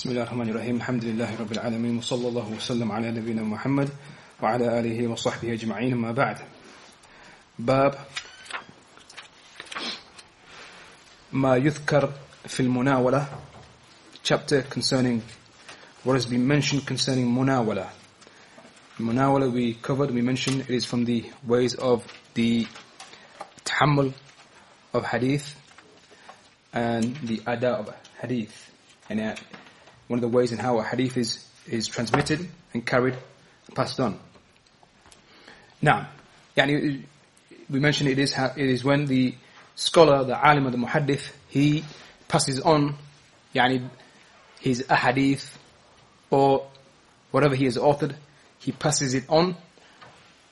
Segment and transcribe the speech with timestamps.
[0.00, 3.88] بسم الله الرحمن الرحيم الحمد لله رب العالمين وصلى الله وسلم على نبينا محمد
[4.42, 6.38] وعلى آله وصحبه أجمعين ما بعد
[7.58, 7.94] باب
[11.32, 12.12] ما يذكر
[12.48, 13.28] في المناولة
[14.24, 15.20] chapter concerning
[16.04, 17.88] what has been mentioned concerning munawala.
[18.98, 22.66] Munawala we covered, we mentioned it is from the ways of the
[23.66, 24.14] tahammul
[24.94, 25.54] of hadith
[26.72, 28.70] and the ada of hadith.
[29.10, 29.34] And uh,
[30.10, 33.16] one of the ways in how a hadith is, is transmitted and carried,
[33.76, 34.18] passed on.
[35.80, 36.08] Now,
[36.56, 37.04] yani,
[37.70, 39.36] we mentioned it is, it is when the
[39.76, 41.84] scholar, the alim, the muhaddith, he
[42.26, 42.96] passes on
[43.54, 43.88] yani,
[44.58, 45.48] his ahadith
[46.28, 46.66] or
[47.30, 48.16] whatever he has authored,
[48.58, 49.54] he passes it on,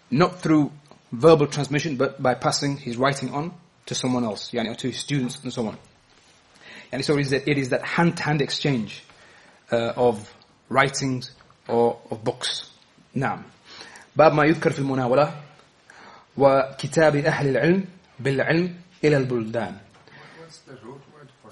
[0.08, 0.70] not through
[1.10, 3.52] verbal transmission, but by passing his writing on
[3.86, 5.76] to someone else, yani, or to his students and so on.
[6.92, 9.02] And so it is that, it is that hand-to-hand exchange
[9.71, 10.33] uh, of
[10.69, 11.31] writings
[11.67, 12.69] or of books.
[13.15, 13.43] نعم.
[14.15, 15.41] باب ما يذكر في المناولة
[16.37, 17.85] وكتاب أهل العلم
[18.19, 19.77] بالعلم إلى البلدان.
[20.39, 21.51] What's the root word for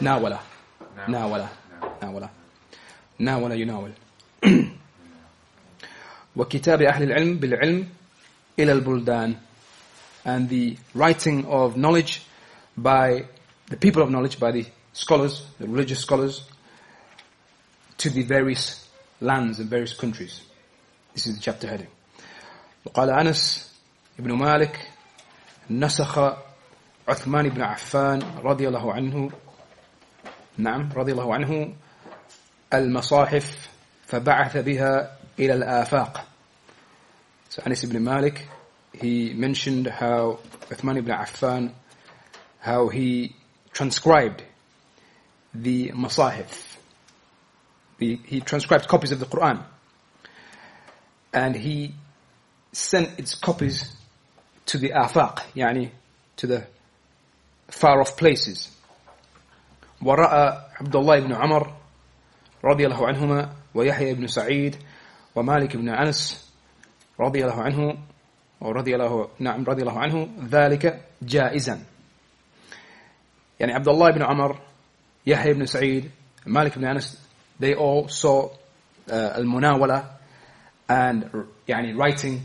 [0.00, 0.38] ناولة.
[1.06, 1.08] munawala?
[1.08, 1.48] ناولة.
[2.02, 2.30] ناولة.
[3.18, 3.92] ناولة يناول.
[6.36, 7.88] وكتاب أهل العلم بالعلم
[8.58, 9.36] إلى البلدان.
[10.24, 12.22] And the writing of knowledge
[12.76, 13.24] by
[13.70, 16.42] the people of knowledge, by the scholars, the religious scholars,
[18.00, 18.88] to the various
[19.20, 20.40] lands and various countries.
[21.14, 21.88] This is the chapter heading.
[22.84, 23.72] وقال أنس
[24.18, 24.90] بن مالك
[25.70, 26.18] نسخ
[27.08, 29.30] عثمان بن عفان رضي الله عنه
[30.58, 31.74] نعم رضي الله عنه
[32.74, 33.68] المصاحف
[34.06, 36.26] فبعث بها إلى الآفاق
[37.48, 38.46] So Anas ibn Malik,
[38.92, 41.72] he mentioned how Uthman ibn Affan,
[42.58, 43.34] how he
[43.72, 44.42] transcribed
[45.54, 46.69] the Masahif.
[48.00, 49.62] The, he transcribed copies of the Quran.
[51.32, 51.94] And he
[52.72, 53.96] sent its copies
[54.66, 55.90] to the afaq, yani
[56.36, 56.66] to the
[57.68, 58.70] far off places.
[60.02, 61.74] ورأى عبد الله بن عمر
[62.64, 64.76] رضي الله عنهما ويحيى بن سعيد
[65.34, 66.50] ومالك بن أنس
[67.20, 67.98] رضي الله عنه
[68.60, 71.84] ورضي الله نعم رضي الله عنه ذلك جائزا
[73.60, 74.60] يعني عبد الله بن عمر
[75.26, 76.10] يحيى بن سعيد
[76.46, 77.26] مالك بن أنس
[77.61, 80.03] they all saw uh, المناولة
[80.89, 81.23] and
[81.67, 82.41] يعني writing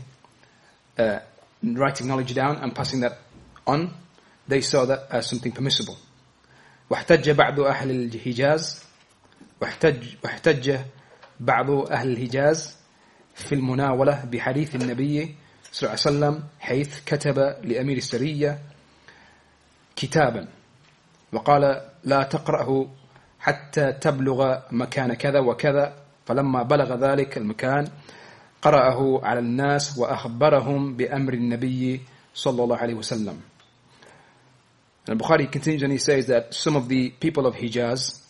[0.99, 1.19] uh,
[1.63, 3.17] writing knowledge down and passing that
[3.65, 3.89] on.
[4.47, 5.97] They saw that as something permissible.
[6.89, 8.83] واحتج بعض أهل الحجاز.
[9.61, 10.77] واحتج واحتج
[11.39, 12.75] بعض أهل الحجاز
[13.35, 15.35] في المناولة بحديث النبي
[15.71, 18.59] صلى الله عليه وسلم حيث كتب لأمير السرية
[19.95, 20.47] كتابا.
[21.33, 22.87] وقال لا تقرأه
[23.47, 27.87] حتى تبلغ مكان كذا وكذا فلما بلغ ذلك المكان
[28.61, 32.01] قرأه على الناس وأخبرهم بأمر النبي
[32.35, 33.39] صلى الله عليه وسلم
[35.09, 38.21] And Bukhari continues and he says that some of the people of Hijaz,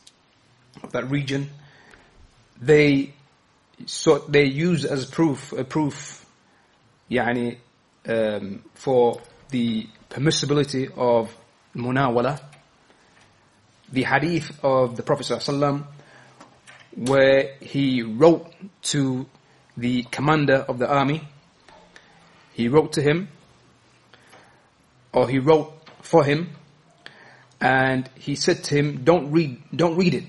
[0.83, 1.49] of that region,
[2.61, 3.13] they
[3.87, 6.23] so they use as proof a proof
[7.09, 7.57] يعني
[8.07, 11.35] um, for the permissibility of
[11.75, 12.39] munawala
[13.91, 15.85] the hadith of the Prophet ﷺ
[16.95, 19.25] where he wrote to
[19.75, 21.27] the commander of the army
[22.53, 23.29] he wrote to him
[25.13, 25.71] or he wrote
[26.01, 26.49] for him
[27.61, 30.25] and he said to him don't read don't read it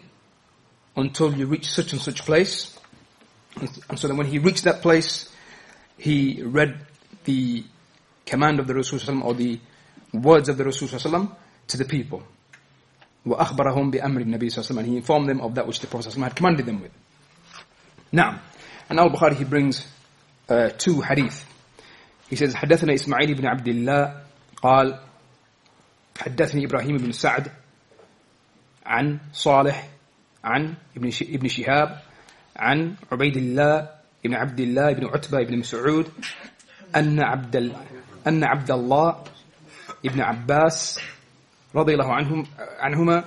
[0.96, 2.78] until you reach such and such place
[3.88, 5.28] and so then when he reached that place,
[5.96, 6.78] he read
[7.24, 7.64] the
[8.26, 9.58] command of the Rasul or the
[10.12, 12.22] words of the Rasul to the people.
[13.30, 15.86] وأخبرهم بأمر النبي صلى الله عليه وسلم and he informed them of that which the
[15.86, 16.92] Prophet had commanded them with.
[18.12, 18.40] Now,
[18.88, 19.86] and Al-Bukhari he brings
[20.48, 21.44] uh, two hadith.
[22.30, 24.22] He says حدثنا إسماعيل بن عبد الله
[24.62, 25.00] قال
[26.18, 27.52] حدثني إبراهيم بن سعد
[28.86, 29.88] عن صالح
[30.44, 32.02] عن ابن ابن شهاب
[32.56, 33.90] عن عبيد الله
[34.24, 36.10] بن عبد الله بن عتبة بن مسعود
[36.96, 37.72] أن عبد
[38.26, 39.24] أن عبد الله
[40.04, 41.00] بن عباس
[41.75, 42.45] رضي الله عنهم
[42.79, 43.25] عنهما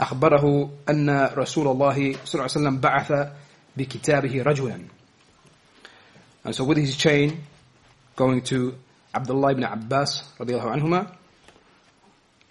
[0.00, 3.12] أخبره أن رسول الله صلى الله عليه وسلم بعث
[3.76, 4.80] بكتابه رجلا
[6.44, 7.44] And so with his chain
[8.16, 8.74] going to
[9.14, 11.06] Abdullah ibn Abbas رضي الله عنهما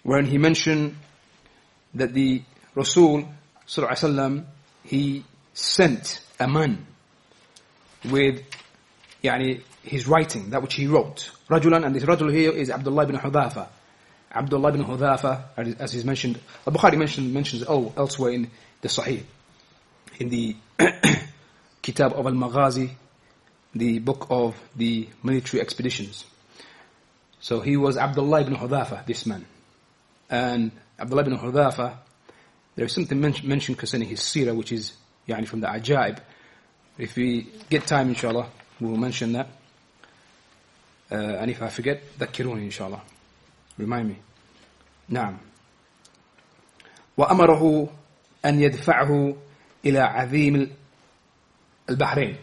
[0.02, 0.96] when he mentioned
[1.94, 2.42] that the
[2.74, 3.24] Rasul
[3.66, 4.44] صلى الله عليه وسلم
[4.84, 6.86] he sent a man
[8.04, 8.42] with
[9.22, 11.30] يعني his writing, that which he wrote.
[11.48, 13.68] Rajulan, and this Rajul here is Abdullah ibn Hudhafa.
[14.32, 15.44] Abdullah ibn Hudhafa,
[15.78, 18.50] as is mentioned, Al-Bukhari mentioned, mentions oh, elsewhere in
[18.80, 19.22] the Sahih.
[20.18, 20.56] In the
[21.82, 22.90] Kitab of Al-Maghazi,
[23.74, 26.24] the book of the military expeditions.
[27.40, 29.44] So he was Abdullah ibn Hudhafa, this man.
[30.30, 31.98] And Abdullah ibn Hudhafa,
[32.74, 34.94] there is something men- mentioned concerning his seerah, which is
[35.28, 36.18] yani, from the ajaib.
[36.98, 38.48] If we get time, inshallah,
[38.80, 39.48] we will mention that.
[41.10, 43.02] Uh, and if I forget, ذكروني inshallah.
[43.79, 44.15] Remind me.
[45.09, 45.37] نعم.
[47.17, 47.89] وأمره
[48.45, 49.35] أن يدفعه
[49.85, 50.71] إلى عظيم
[51.89, 52.37] البحرين.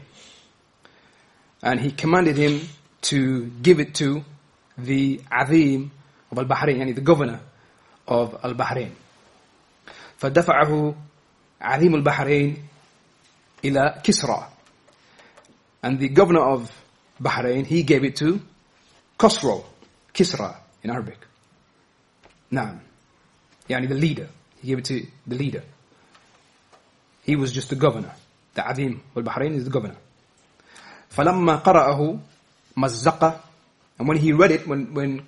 [1.63, 2.61] And he commanded him
[3.03, 4.23] to give it to
[4.79, 5.91] the Azim
[6.31, 7.41] of Al-Bahrain, يعني the governor
[8.09, 8.91] of Al-Bahrain.
[10.19, 10.95] فدفعه
[11.61, 12.69] عظيم البحرين
[13.65, 14.47] إلى كسرى.
[15.83, 16.73] And the governor of
[17.23, 18.41] Bahrain, he gave it to
[19.19, 19.65] Khosrow,
[20.15, 21.20] Kisra in Arabic.
[22.52, 22.80] نعم.
[23.70, 24.28] يعني the leader.
[24.62, 25.64] He gave it to the leader.
[27.24, 28.14] He was just the governor.
[28.54, 29.98] The Azim al-Bahrain is the governor.
[31.10, 32.20] فلما قرأه
[32.78, 33.42] مزق
[34.02, 35.22] and when he read it, when, when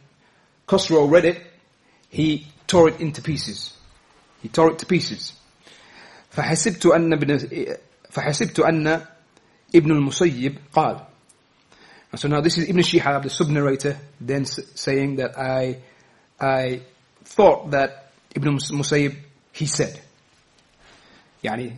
[0.68, 1.40] Khosrow read it,
[2.10, 3.78] he tore it into pieces.
[4.42, 5.34] He tore it to pieces.
[6.32, 7.38] فحسبت أن ابن
[8.10, 9.06] فحسبت أن
[9.76, 11.06] ابن المسيب قال
[12.14, 15.78] and so now this is Ibn Shihab, the sub-narrator, then saying that I,
[16.40, 16.82] I
[17.24, 19.16] thought that Ibn Musayyib,
[19.52, 20.00] he said.
[21.44, 21.76] Yani,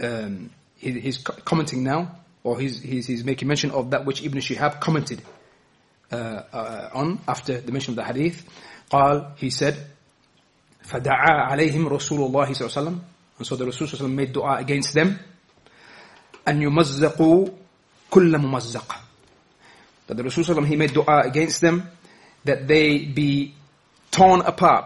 [0.00, 4.40] um, he, he's commenting now, or he's, he's, he's making mention of that which Ibn
[4.40, 5.22] Shihab commented
[6.10, 8.44] uh, uh, on after the mention of the hadith.
[8.90, 9.76] قال, he said,
[10.82, 13.00] فدعا عليهم رسول الله صلى الله عليه وسلم
[13.38, 15.16] and so the Rasul صلى الله عليه وسلم made dua against them
[16.48, 17.48] أن يمزقوا
[18.10, 19.03] كل ممزق
[20.06, 21.88] that the Rasul صلى الله عليه وسلم he made dua against them
[22.44, 23.54] that they be
[24.10, 24.84] torn apart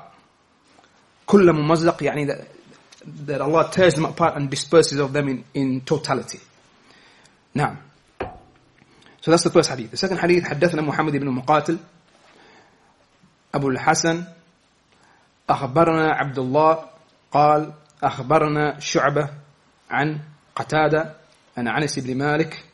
[1.27, 2.49] كل ممزق يعني that,
[3.27, 6.41] that Allah tears them apart and disperses of them in, in totality
[7.55, 7.79] now
[9.25, 9.91] So that's the first hadith.
[9.91, 11.79] The second hadith, حدثنا محمد بن مقاتل
[13.55, 14.25] أبو الحسن
[15.51, 16.85] أخبرنا عبد الله
[17.33, 19.29] قال أخبرنا شعبة
[19.91, 20.21] عن
[20.57, 21.17] قتادة
[21.57, 22.65] عن أنس بن مالك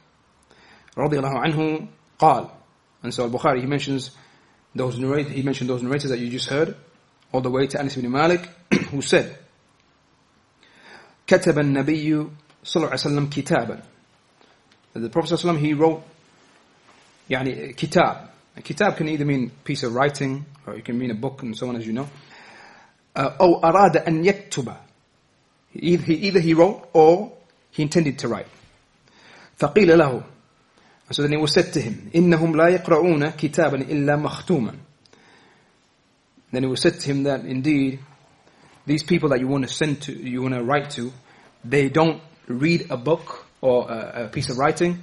[0.99, 1.88] رضي الله عنه
[2.19, 2.50] قال
[3.02, 4.11] and so Al-Bukhari he mentions
[4.75, 6.76] those narrators he mentioned those narrators that you just heard
[7.32, 8.49] all the way to Anas ibn Malik
[8.90, 9.37] who said
[11.26, 12.26] كتب النبي
[12.64, 13.82] صلى الله عليه وسلم كتابا
[14.94, 16.02] the Prophet صلى الله عليه وسلم he wrote
[17.31, 21.14] يعني كتاب a kitab can either mean piece of writing or it can mean a
[21.14, 22.08] book and so on as you know
[23.17, 24.75] uh, أو أراد أن يكتب
[25.75, 27.32] either he, either he wrote or
[27.70, 28.46] he intended to write
[29.58, 30.22] فقيل له
[31.12, 34.75] so then it was said to him إنهم لا يقرؤون كتابا إلا مختوما
[36.52, 38.00] then it was said to him that indeed
[38.87, 41.12] these people that you want to send to you want to write to
[41.64, 45.02] they don't read a book or a, a piece of writing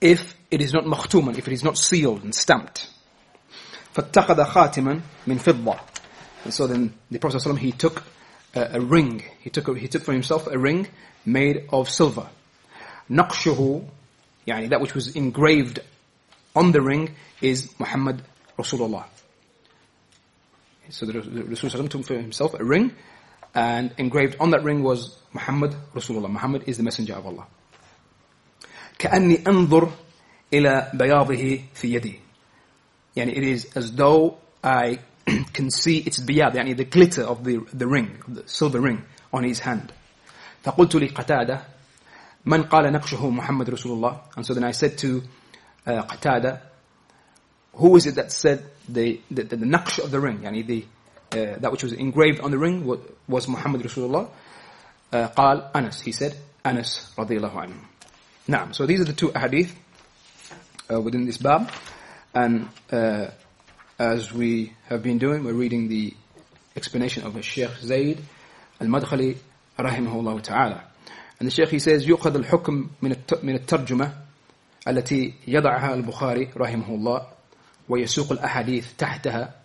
[0.00, 2.88] if it is not مختوما if it is not sealed and stamped
[3.94, 5.78] فاتخذ خاتما من فضة
[6.44, 8.02] and so then the Prophet ﷺ, he took
[8.54, 10.86] a, a ring he took a, he took for himself a ring
[11.24, 12.28] made of silver
[13.10, 13.82] نقشه
[14.46, 15.80] يعني that which was engraved
[16.54, 18.22] on the ring is Muhammad
[18.58, 19.04] Rasulullah
[20.90, 22.92] so the, the Rasul took for himself a ring
[23.54, 27.46] and engraved on that ring was Muhammad Rasulullah Muhammad is the messenger of Allah
[28.98, 29.90] كأني أنظر
[30.52, 32.20] إلى بياضه في يدي
[33.16, 34.98] يعني it is as though I
[35.52, 39.04] can see its biyad يعني the glitter of the, the ring of the silver ring
[39.32, 39.92] on his hand
[40.64, 41.62] فقلت لقتادة
[42.46, 45.22] من قال نقشه محمد رسول الله and so then I said to
[45.86, 46.60] uh, قتادة
[47.74, 50.84] who is it that said the, the, the, the naqsh of the ring يعني the,
[51.32, 54.28] uh, that which was engraved on the ring was, was Muhammad Rasulullah
[55.12, 56.34] uh, قال أنس he said
[56.66, 57.74] أنس رضي الله عنه
[58.48, 59.74] نعم so these are the two hadith
[60.92, 61.70] uh, within this bab
[62.34, 63.26] and uh,
[63.98, 66.12] as we have been doing we're reading the
[66.76, 68.18] explanation of Sheikh Zayd
[68.80, 69.36] al-Madkhali
[69.78, 70.84] rahimahullah ta'ala
[71.49, 72.89] Sheikh he says يؤخذ الحكم
[73.43, 74.13] من الترجمة
[74.87, 77.27] التي يضعها البخاري رحمه الله
[77.89, 79.55] ويسوق الأحاديث تحتها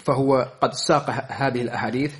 [0.00, 2.14] فهو قد ساق هذه الأحاديث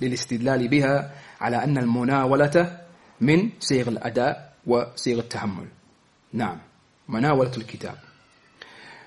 [0.00, 2.80] للاستدلال بها على أن المناولة
[3.20, 5.66] من صيغ الأداء وصيغ التحمل.
[6.32, 6.58] نعم
[7.08, 7.96] مناولة الكتاب.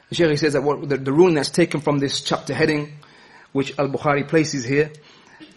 [0.09, 2.93] The Shaykh says that what, the, the ruling that's taken from this chapter heading
[3.51, 4.91] which Al-Bukhari places here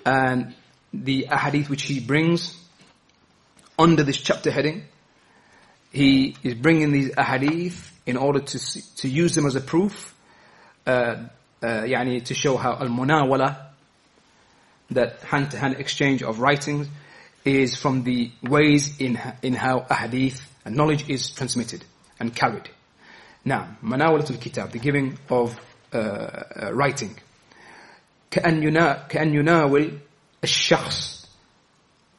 [0.05, 0.55] and
[0.94, 2.58] the ahadith which he brings
[3.78, 4.84] under this chapter heading
[5.92, 10.14] he is bringing these ahadith in order to see, to use them as a proof
[10.86, 11.16] uh,
[11.62, 13.66] uh, يعني to show how al-munawala
[14.92, 16.88] that hand-to-hand exchange of writings
[17.44, 21.84] is from the ways in, in how ahadith and knowledge is transmitted
[22.20, 22.70] and carried.
[23.44, 25.60] Now, manawalatul kitab, the giving of
[25.94, 27.16] uh, uh, writing.
[28.32, 30.00] كأن ينا كأن يناول
[30.44, 31.26] الشخص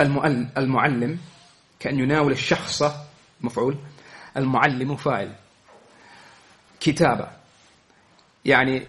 [0.00, 1.18] المعلم
[1.80, 2.82] كأن يناول الشخص
[3.40, 3.76] مفعول
[4.36, 5.32] المعلم فاعل
[6.80, 7.28] كتابة
[8.44, 8.86] يعني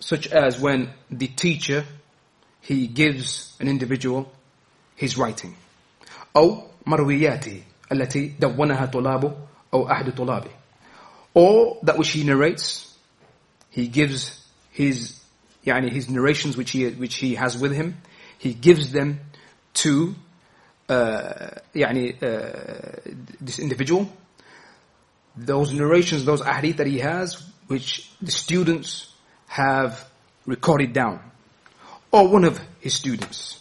[0.00, 1.84] such as when the teacher
[2.60, 4.32] he gives an individual
[4.96, 5.54] his writing
[6.36, 9.36] أو مروياته التي دونها طلابه
[9.74, 10.50] أو أحد طلابه
[11.34, 12.96] or that which he narrates
[13.70, 15.20] he gives his
[15.66, 17.94] يعني his narrations which he which he has with him
[18.38, 19.20] he gives them
[19.74, 20.14] to
[20.88, 23.00] uh, يعني uh,
[23.40, 24.08] this individual
[25.36, 29.14] those narrations those ahadith that he has which the students
[29.46, 30.04] have
[30.46, 31.20] recorded down
[32.10, 33.60] or one of his students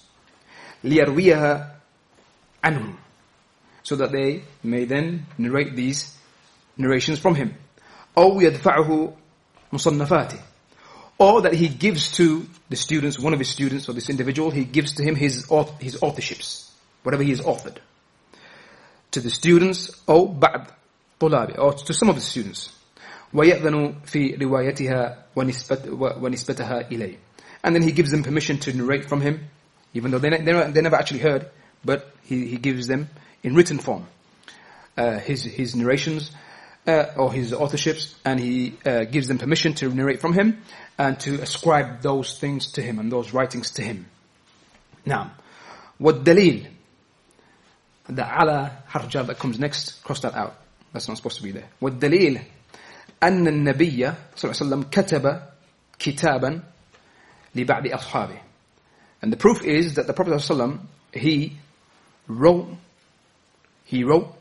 [0.83, 1.75] ليرويها
[2.63, 2.95] عنهم
[3.83, 6.17] so that they may then narrate these
[6.77, 7.53] narrations from him
[8.17, 9.13] أو يدفعه
[9.73, 10.39] مصنفاته
[11.17, 14.65] or that he gives to the students, one of his students or this individual, he
[14.65, 15.45] gives to him his,
[15.79, 16.71] his authorships,
[17.03, 17.77] whatever he has authored.
[19.11, 20.67] To the students, or بعض
[21.19, 22.71] طلابه, or to some of the students.
[23.33, 27.17] ويأذن في روايتها ونسبتها إليه.
[27.63, 29.47] And then he gives them permission to narrate from him,
[29.93, 31.49] even though they, they, they never actually heard,
[31.85, 33.09] but he, he gives them
[33.43, 34.07] in written form.
[34.97, 36.31] Uh, his, his narrations,
[36.87, 40.61] uh, or his authorships, and he uh, gives them permission to narrate from him
[40.97, 44.05] and to ascribe those things to him and those writings to him.
[45.05, 45.31] Now,
[45.97, 46.67] what dalil?
[48.07, 50.55] The ala harjar that comes next, cross that out.
[50.91, 51.69] That's not supposed to be there.
[51.79, 52.41] What dalil?
[53.21, 55.41] أن النبي صلى الله عليه وسلم كتب
[55.99, 56.63] كتابا
[57.55, 58.39] لبعض أصحابه.
[59.21, 60.79] And the proof is that the Prophet صلى الله عليه وسلم,
[61.13, 61.57] he
[62.27, 62.67] wrote,
[63.85, 64.33] he wrote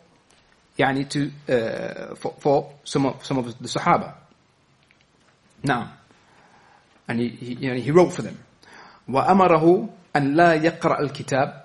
[0.78, 4.14] يعني to, uh, for, for some of, some of the Sahaba.
[5.62, 5.92] Now,
[7.08, 8.38] and he, he, يعني he wrote for them.
[9.08, 11.64] وأمره أن لا يقرأ الكتاب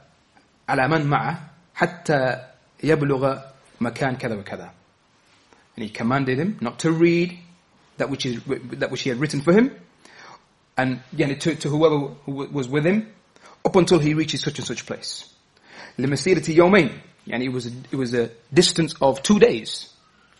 [0.70, 2.44] على من معه حتى
[2.84, 3.40] يبلغ
[3.82, 4.72] مكان كذا وكذا.
[5.76, 7.38] And he commanded him not to read
[7.98, 8.42] that which is
[8.80, 9.72] that which he had written for him,
[10.78, 13.08] and يعني to, to whoever who was with him,
[13.64, 15.30] up until he reaches such and such place.
[16.00, 17.02] لمسيرة يومين
[17.32, 19.92] and it was a, it was a distance of two days.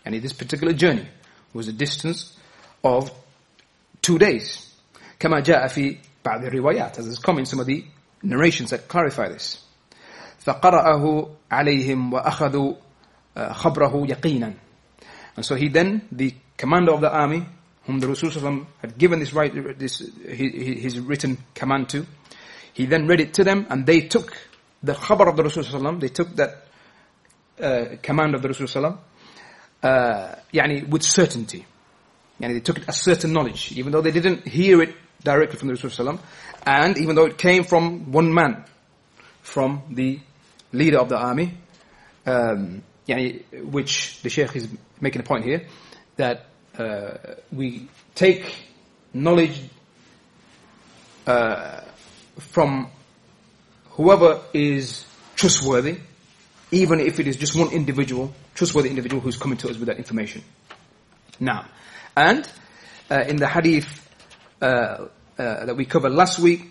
[0.04, 1.08] And this particular journey
[1.52, 2.36] was a distance
[2.84, 3.10] of
[4.02, 4.62] two days.
[5.18, 7.84] كما جاء في بعض الروايات as has come in some of the
[8.22, 9.62] narrations that clarify this.
[10.44, 12.74] فقرأه عليهم وأخذوا
[13.36, 14.54] خبره يقينا.
[15.36, 17.46] And so he then, the commander of the army,
[17.84, 22.06] whom the Rasul had given this right, this his, his written command to,
[22.72, 24.36] he then read it to them, and they took
[24.82, 26.66] the khabar of the Rasul they took that
[27.61, 28.97] uh, command of the Rasulullah
[29.83, 31.65] uh, yani with certainty.
[32.39, 35.67] Yani they took it as certain knowledge, even though they didn't hear it directly from
[35.67, 36.19] the Rasulullah
[36.65, 38.63] and even though it came from one man,
[39.41, 40.19] from the
[40.71, 41.57] leader of the army,
[42.25, 45.65] um, yani, which the Sheikh is making a point here,
[46.17, 46.45] that
[46.77, 47.17] uh,
[47.51, 48.55] we take
[49.13, 49.59] knowledge
[51.25, 51.81] uh,
[52.37, 52.89] from
[53.91, 55.97] whoever is trustworthy,
[56.71, 59.97] even if it is just one individual, trustworthy individual who's coming to us with that
[59.97, 60.41] information.
[61.39, 61.65] Now,
[62.15, 62.49] and
[63.09, 64.09] uh, in the hadith
[64.61, 66.61] uh, uh, that we covered last week,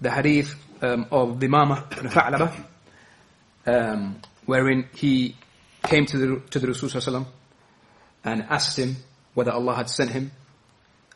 [0.00, 1.58] the hadith um, of the ibn
[2.10, 2.64] Tha'laba,
[3.66, 5.36] um, wherein he
[5.82, 7.26] came to the to the Rasul
[8.24, 8.96] and asked him
[9.34, 10.30] whether Allah had sent him,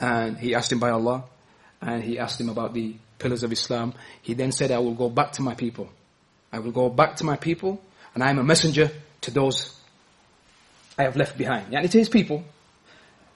[0.00, 1.25] and he asked him by Allah,
[1.81, 3.95] and he asked him about the pillars of Islam.
[4.23, 5.88] He then said, "I will go back to my people.
[6.53, 7.81] I will go back to my people
[8.14, 8.90] and I am a messenger
[9.23, 9.78] to those
[10.97, 11.75] I have left behind.
[11.75, 12.44] And it is people.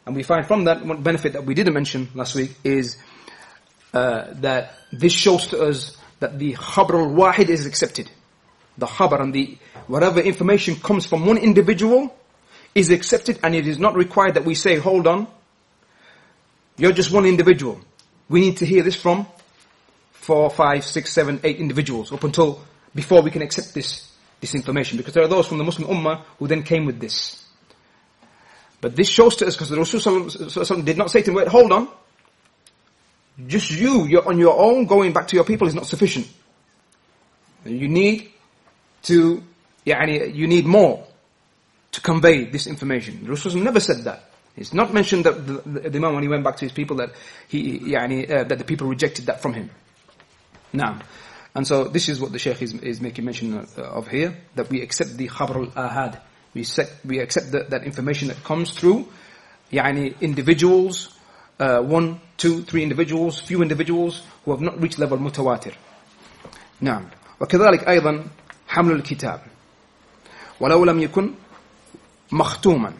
[0.06, 2.96] And we find from that one benefit that we didn't mention last week is
[3.92, 8.10] uh, that this shows to us that the khabar al-wahid is accepted.
[8.78, 12.16] The khabar and the whatever information comes from one individual
[12.74, 15.26] is accepted and it is not required that we say, hold on,
[16.76, 17.80] you're just one individual.
[18.28, 19.26] We need to hear this from
[20.12, 22.62] four, five, six, seven, eight individuals up until
[22.94, 24.07] before we can accept this
[24.41, 27.43] this information because there are those from the Muslim Ummah who then came with this.
[28.81, 31.71] But this shows to us because the Rasul did not say to him, wait, hold
[31.71, 31.87] on.
[33.47, 36.27] Just you, you're on your own, going back to your people is not sufficient.
[37.65, 38.31] You need
[39.03, 39.41] to,
[39.85, 41.07] يعني, you need more
[41.93, 43.23] to convey this information.
[43.23, 44.29] The Rasul never said that.
[44.57, 46.97] It's not mentioned that the, the, the Imam when he went back to his people
[46.97, 47.11] that
[47.47, 49.69] he, يعني, uh, that the people rejected that from him.
[50.73, 51.01] Naam.
[51.55, 54.69] And so this is what the Shaykh is, is making mention of, of here, that
[54.69, 56.19] we accept the khabar al-ahad.
[56.53, 59.07] We accept, we accept that, that information that comes through,
[59.71, 61.15] يعني individuals,
[61.59, 65.73] uh, one, two, three individuals, few individuals who have not reached level mutawatir.
[66.81, 67.05] نعم.
[67.39, 68.27] وكذلك أيضا
[68.67, 69.41] حمل الكتاب.
[70.59, 71.33] ولو لم يكن
[72.31, 72.93] مختوما.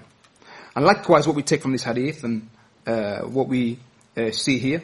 [0.75, 2.50] And likewise what we take from this hadith and
[2.88, 3.80] uh, what we
[4.18, 4.82] uh, see here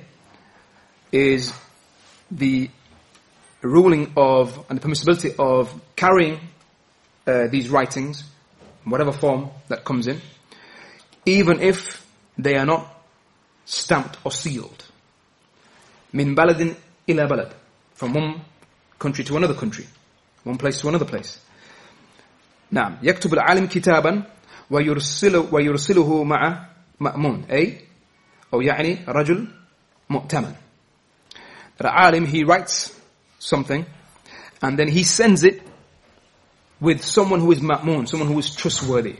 [1.11, 1.53] is
[2.31, 2.69] the
[3.63, 6.39] ruling of and the permissibility of carrying
[7.27, 8.23] uh, these writings,
[8.85, 10.21] in whatever form that comes in,
[11.25, 12.05] even if
[12.37, 12.87] they are not
[13.65, 14.83] stamped or sealed.
[16.13, 16.75] من بلد
[17.09, 17.51] إلى بلد,
[17.93, 18.41] from one
[18.97, 19.85] country to another country,
[20.43, 21.39] one place to another place.
[22.71, 24.23] نعم يكتب العالم كتابا
[24.69, 26.65] ويرسله ويرسله مع
[26.99, 27.81] مأمون أي
[28.53, 29.47] أو يعني رجل
[30.09, 30.55] مؤتمن.
[31.77, 32.95] The alim he writes
[33.43, 33.85] something,
[34.61, 35.61] and then he sends it
[36.79, 39.17] with someone who is ma'mun, someone who is trustworthy.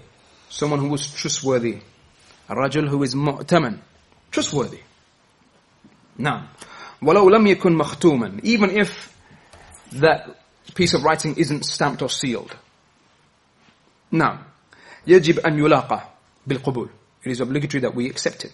[0.50, 1.80] Someone who is trustworthy.
[2.50, 3.80] A rajul who is mu'taman,
[4.32, 4.80] trustworthy.
[6.18, 6.50] Now,
[7.02, 9.16] ولو لم يكن مختوما, even if
[9.92, 10.42] that
[10.74, 12.56] piece of writing isn't stamped or sealed.
[14.12, 14.40] Now,
[15.08, 16.02] يجب أن يلاقى
[16.48, 16.90] بالقبول.
[17.24, 18.52] It is obligatory that we accept it.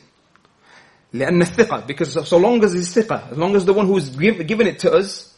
[1.14, 4.10] لأن الثقة, because so long as it's ثقة, as long as the one who is
[4.10, 5.29] given it to us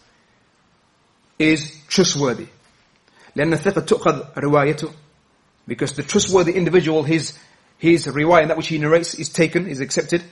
[1.41, 2.47] is trustworthy.
[3.35, 4.91] لأن الثقة تؤخذ روايته
[5.67, 7.37] because the trustworthy individual, his,
[7.77, 10.23] his riwayah, that which he narrates is taken, is accepted.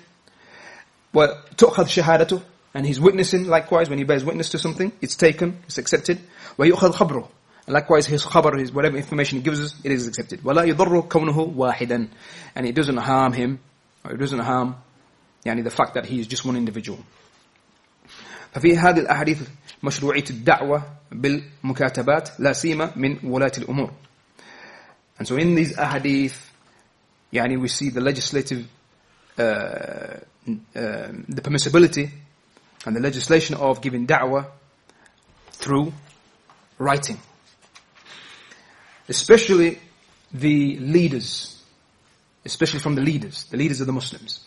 [1.13, 2.41] وتؤخذ شهادته
[2.73, 6.19] and he's witnessing likewise when he bears witness to something, it's taken, it's accepted.
[6.57, 7.27] ويؤخذ خبره
[7.67, 10.41] and likewise his khabar, his whatever information he gives us, it is accepted.
[10.43, 12.09] ولا يضر كونه واحدا
[12.55, 13.59] and it doesn't harm him,
[14.03, 14.75] or it doesn't harm
[15.45, 16.99] يعني the fact that he is just one individual.
[18.55, 19.41] ففي هذه الأحاديث
[19.83, 23.91] مشروعية الدعوة بالمكاتبات لا سيما من ولاة الأمور.
[25.17, 26.35] And so in these ahadith,
[27.33, 28.67] يعني we see the legislative,
[29.37, 30.17] uh, uh,
[30.75, 32.09] the permissibility
[32.85, 34.45] and the legislation of giving da'wah
[35.51, 35.93] through
[36.77, 37.17] writing.
[39.07, 39.79] Especially
[40.33, 41.63] the leaders,
[42.43, 44.41] especially from the leaders, the leaders of the Muslims.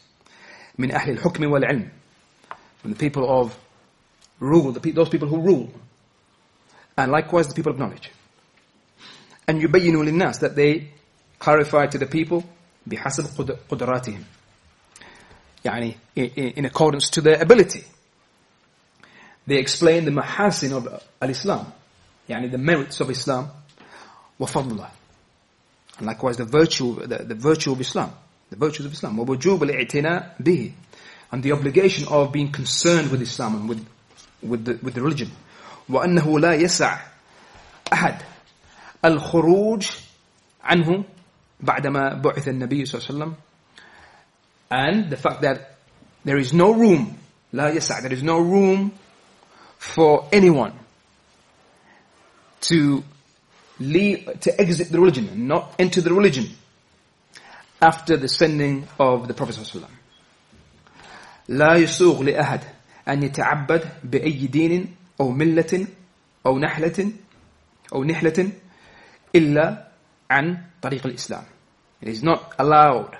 [0.78, 1.90] من أهل الحكم والعلم,
[2.82, 3.58] from the people of
[4.38, 5.72] rule, the, those people who rule.
[6.96, 8.10] And likewise the people of knowledge.
[9.46, 10.88] And يبينوا للناس that they
[11.38, 12.44] clarify to the people
[12.86, 13.24] بحسب
[13.70, 14.24] قدراتهم.
[15.64, 17.84] يعني in accordance to their ability.
[19.46, 21.72] They explain the mahasin of al-Islam.
[22.28, 23.50] يعني the merits of Islam
[24.40, 24.90] وفضله.
[25.98, 28.12] And likewise the virtue, the, the virtue of Islam.
[28.50, 29.16] The virtues of Islam.
[29.18, 30.72] ووجوب الاعتناء به.
[31.30, 33.86] And the obligation of being concerned with Islam and with
[34.42, 35.30] with the, with the religion.
[35.88, 37.00] وأنه لا يسع
[37.92, 38.16] أحد
[39.04, 39.86] الخروج
[40.64, 41.04] عنه
[41.60, 43.34] بعدما بعث النبي صلى الله عليه وسلم
[44.70, 45.74] and the fact that
[46.24, 47.16] there is no room
[47.52, 48.92] لا يسع there is no room
[49.78, 50.72] for anyone
[52.60, 53.02] to
[53.80, 56.46] leave to exit the religion and not enter the religion
[57.80, 59.98] after the sending of the Prophet صلى الله عليه وسلم
[61.48, 62.60] لا يسوغ لأحد
[63.08, 65.86] أن يتعبد بأي دين أو ملة
[66.46, 67.12] أو نحلة
[67.94, 68.52] أو نحلة
[69.34, 69.88] إلا
[70.30, 71.44] عن طريق الإسلام.
[72.00, 73.16] It is not allowed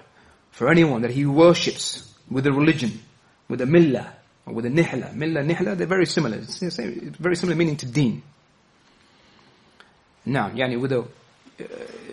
[0.51, 3.01] for anyone that he worships with a religion,
[3.49, 4.13] with a millah,
[4.47, 5.15] or with a nihla.
[5.15, 6.37] Millah, nihla, they're very similar.
[6.37, 6.77] It's
[7.19, 8.23] very similar meaning to deen.
[10.25, 11.05] Now, yani with a, uh,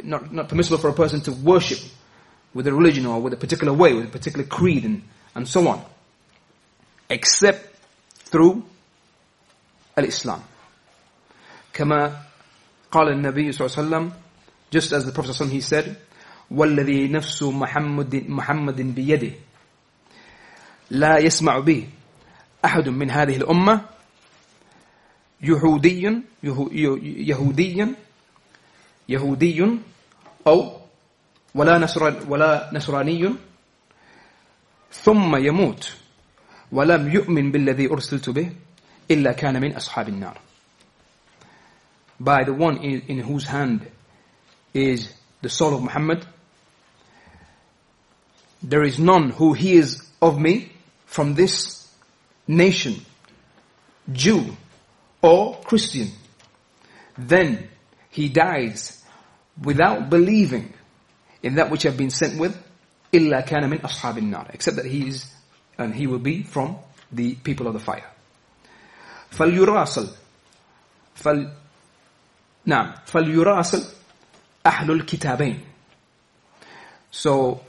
[0.04, 1.80] not, not permissible for a person to worship
[2.54, 5.04] with a religion or with a particular way, with a particular creed and,
[5.36, 5.86] and so on
[7.10, 7.76] except
[8.16, 8.64] through
[10.00, 10.40] al-Islam.
[11.74, 12.22] كما
[12.92, 14.06] قال النبي صلى الله عليه وسلم
[14.72, 15.88] just as the Prophet صلى الله عليه وسلم he said
[16.52, 19.32] والذي نفس محمد محمد بيده
[20.92, 21.88] لا يسمع به
[22.66, 23.82] أحد من هذه الأمة
[25.42, 27.88] يهودي يهودي
[29.10, 29.60] يهودي
[30.48, 30.58] أو
[31.56, 33.34] ولا نصر ولا نصراني
[34.92, 35.94] ثم يموت
[36.72, 38.50] ولم يؤمن بالذي أرسلت به
[39.10, 40.38] إلا كان من أصحاب النار
[42.20, 43.86] by the one in, in whose hand
[44.74, 46.26] is the soul of Muhammad
[48.64, 50.72] there is none who hears of me
[51.06, 51.88] from this
[52.48, 52.96] nation
[54.12, 54.56] Jew
[55.22, 56.12] or Christian
[57.18, 57.70] then
[58.10, 59.04] he dies
[59.62, 60.74] without believing
[61.44, 62.56] in that which I've been sent with
[63.14, 65.32] إلا كان من أصحاب النار except that he is
[65.78, 66.78] and he will be from
[67.12, 68.10] the people of the fire.
[69.32, 70.08] فليراسل
[71.16, 71.52] فل
[72.66, 73.84] نعم فليراسل
[74.66, 75.60] أهل الكتابين
[77.12, 77.62] So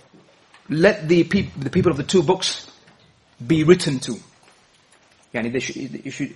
[0.68, 2.66] let the, peop- the people of the two books
[3.46, 4.16] be written to.
[5.34, 6.34] يعني they should, they should,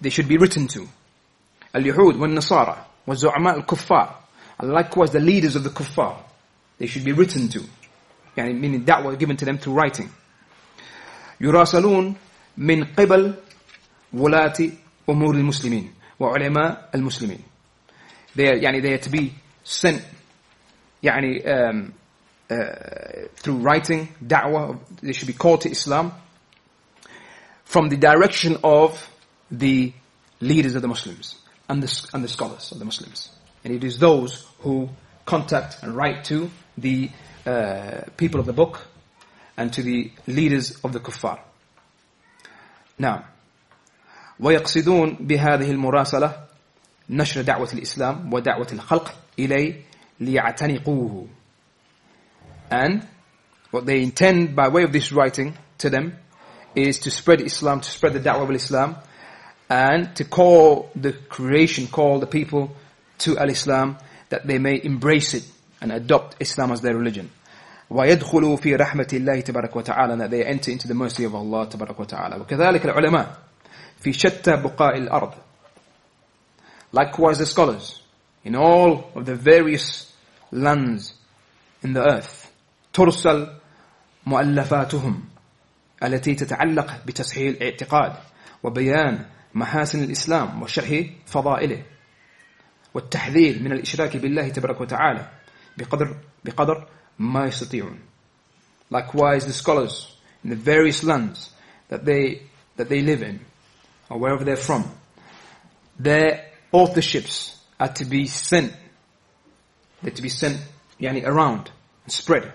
[0.00, 0.86] they should be written to.
[1.76, 4.16] اليهود والنصارى والزعماء الكفار
[4.60, 6.16] and likewise the leaders of the kuffar
[6.78, 7.60] they should be written to
[8.36, 10.08] يعني meaning da'wah given to them through writing
[11.40, 12.14] يراسلون
[12.58, 13.34] من قبل
[14.12, 14.70] ولاة
[15.08, 17.40] أمور المسلمين وعلماء المسلمين
[18.36, 19.32] they are, يعني they are to be
[19.64, 20.02] sent
[21.02, 21.94] يعني um,
[22.50, 26.12] uh, through writing da'wah they should be called to Islam
[27.64, 29.10] from the direction of
[29.50, 29.92] the
[30.40, 31.36] leaders of the Muslims
[31.68, 33.30] and the, and the scholars of the Muslims.
[33.64, 34.90] And it is those who
[35.24, 37.10] contact and write to the
[37.46, 38.86] uh, people of the book
[39.56, 41.40] and to the leaders of the kuffar.
[42.98, 43.26] Now,
[44.40, 46.44] ويقصدون بهذه المراسلة
[47.10, 49.74] نشر دعوة الإسلام ودعوة الخلق إليه
[50.20, 51.26] ليعتنقوه.
[52.70, 53.06] And
[53.70, 56.16] what they intend by way of this writing to them
[56.74, 58.96] is to spread Islam, to spread the da'wah of Islam,
[59.68, 62.70] and to call the creation, call the people
[63.18, 63.96] to al-Islam,
[64.30, 65.44] that they may embrace it
[65.80, 67.30] and adopt Islam as their religion.
[67.90, 72.00] ويدخلوا في رحمة الله تبارك وتعالى that they enter into the mercy of Allah تبارك
[72.00, 73.36] وتعالى وكذلك العلماء
[74.01, 75.33] في شتى بقاع الأرض
[76.97, 78.01] likewise the scholars
[78.45, 80.13] in all of the various
[80.51, 81.13] lands
[81.83, 82.47] in the earth
[82.93, 83.55] ترسل
[84.25, 85.23] مؤلفاتهم
[86.03, 88.13] التي تتعلق بتصحيح الاعتقاد
[88.63, 91.83] وبيان محاسن الإسلام وشرح فضائله
[92.93, 95.29] والتحذير من الإشراك بالله تبارك وتعالى
[95.77, 96.87] بقدر بقدر
[97.19, 97.99] ما يستطيعون.
[98.91, 101.51] Likewise, the scholars in the various lands
[101.89, 102.41] that they
[102.77, 103.39] that they live in,
[104.09, 104.89] or wherever they're from,
[105.99, 108.73] their authorships are to be sent.
[110.01, 110.59] They're to be sent
[110.99, 111.71] yani, around
[112.03, 112.53] and spread.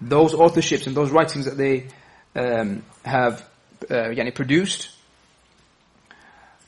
[0.00, 1.88] Those authorships and those writings that they
[2.34, 3.48] um, have
[3.90, 4.90] uh, yani, produced,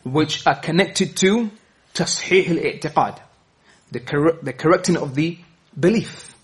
[0.04, 1.50] which are connected to
[1.94, 3.20] tasheeh al-i'tiqad,
[3.90, 5.38] the, the correcting of the
[5.78, 6.34] belief.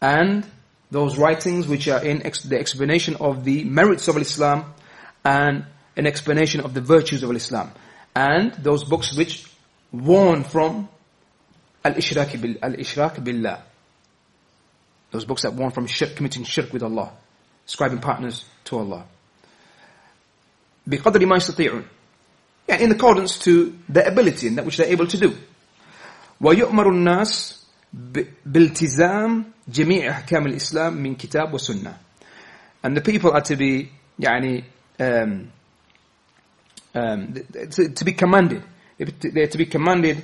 [0.00, 0.46] And
[0.90, 4.72] those writings which are in ex- the explanation of the merits of Islam
[5.24, 5.64] and
[5.99, 7.71] an explanation of the virtues of Islam.
[8.15, 9.45] And those books which
[9.91, 10.89] warn from
[11.83, 13.61] al-ishraq bil- al-ishraq billah.
[15.11, 17.11] Those books that warn from shirk, committing shirk with Allah,
[17.67, 19.05] ascribing partners to Allah.
[20.87, 21.83] بقدر ما يستطيعون.
[22.67, 25.37] Yeah, in accordance to their ability and that which they're able to do.
[26.41, 31.93] ويؤمر الناس ب- بالتزام جميع أحكام الإسلام من كتاب وسنة.
[32.83, 34.63] And the people are to be يعني
[34.99, 35.51] um,
[36.93, 37.33] um,
[37.71, 38.63] to, to be commanded.
[38.97, 40.23] They're to be commanded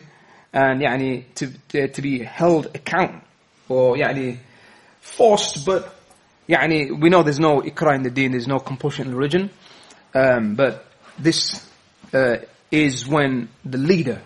[0.54, 3.24] and يعني to, to be held account
[3.70, 4.38] or يعني
[5.02, 5.94] forced but
[6.50, 9.50] يعني we know there's no ikra in the deen, there's no compulsion in religion.
[10.14, 10.86] Um, but
[11.18, 11.66] this
[12.14, 12.38] uh,
[12.70, 14.22] is when the leader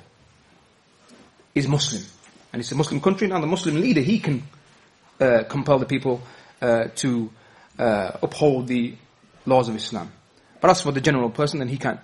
[1.53, 2.03] is Muslim.
[2.51, 4.43] And it's a Muslim country, now the Muslim leader, he can
[5.19, 6.21] uh, compel the people
[6.61, 7.29] uh, to
[7.77, 8.95] uh, uphold the
[9.45, 10.11] laws of Islam.
[10.61, 11.99] But as for the general person, then he can't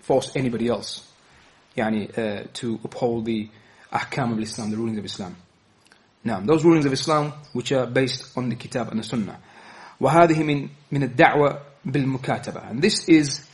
[0.00, 1.02] force anybody else
[1.76, 3.48] يعني, uh, to uphold the
[3.92, 5.36] ahkam of Islam, the rulings of Islam.
[6.24, 9.38] Now, those rulings of Islam which are based on the Kitab and the Sunnah.
[10.00, 12.70] وهذه من من الدعوة بالمكاتبة.
[12.70, 13.46] And this is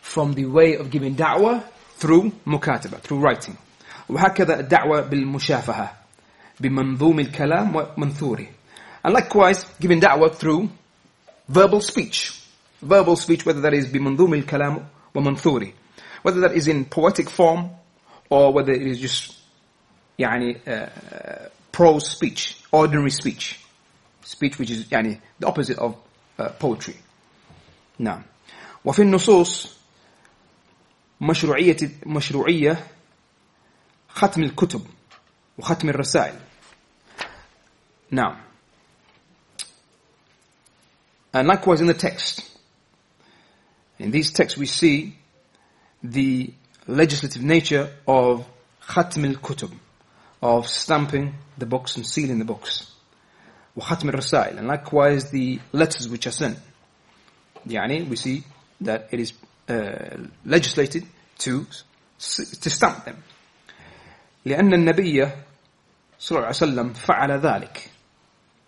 [0.00, 1.64] from the way of giving da'wah
[1.96, 3.56] through mukataba, through writing.
[4.08, 5.92] وهكذا الدعوة بالمشافهة
[6.60, 8.46] بمنظوم الكلام ومنثوره.
[9.02, 10.70] And likewise, giving da'wah through
[11.48, 12.40] verbal speech.
[12.80, 15.72] Verbal speech, whether that is بمنظوم الكلام ومنثوره.
[16.22, 17.70] Whether that is in poetic form
[18.30, 19.34] or whether it is just
[20.18, 23.60] يعني uh, prose speech, ordinary speech.
[24.22, 25.96] Speech which is يعني the opposite of
[26.38, 26.96] uh, poetry.
[27.98, 28.22] نعم.
[28.84, 29.76] وفي النصوص
[31.20, 32.86] مشروعية مشروعية
[34.08, 34.86] ختم الكتب
[35.58, 36.38] وختم الرسائل.
[38.10, 38.36] Now,
[41.32, 42.48] and likewise in the text,
[43.98, 45.16] in these texts we see
[46.02, 46.52] the
[46.86, 48.44] legislative nature of
[48.86, 49.70] ختم الكتب,
[50.42, 52.90] of stamping the books and sealing the books.
[53.76, 56.58] وختم الرسائل, and likewise the letters which are sent.
[57.66, 58.44] يعني we see
[58.80, 59.32] that it is
[59.68, 61.06] uh, legislated
[61.38, 61.66] to
[62.18, 63.22] to stamp them.
[64.46, 65.30] لأن النبي
[66.20, 67.88] صلى الله عليه وسلم فعل ذلك.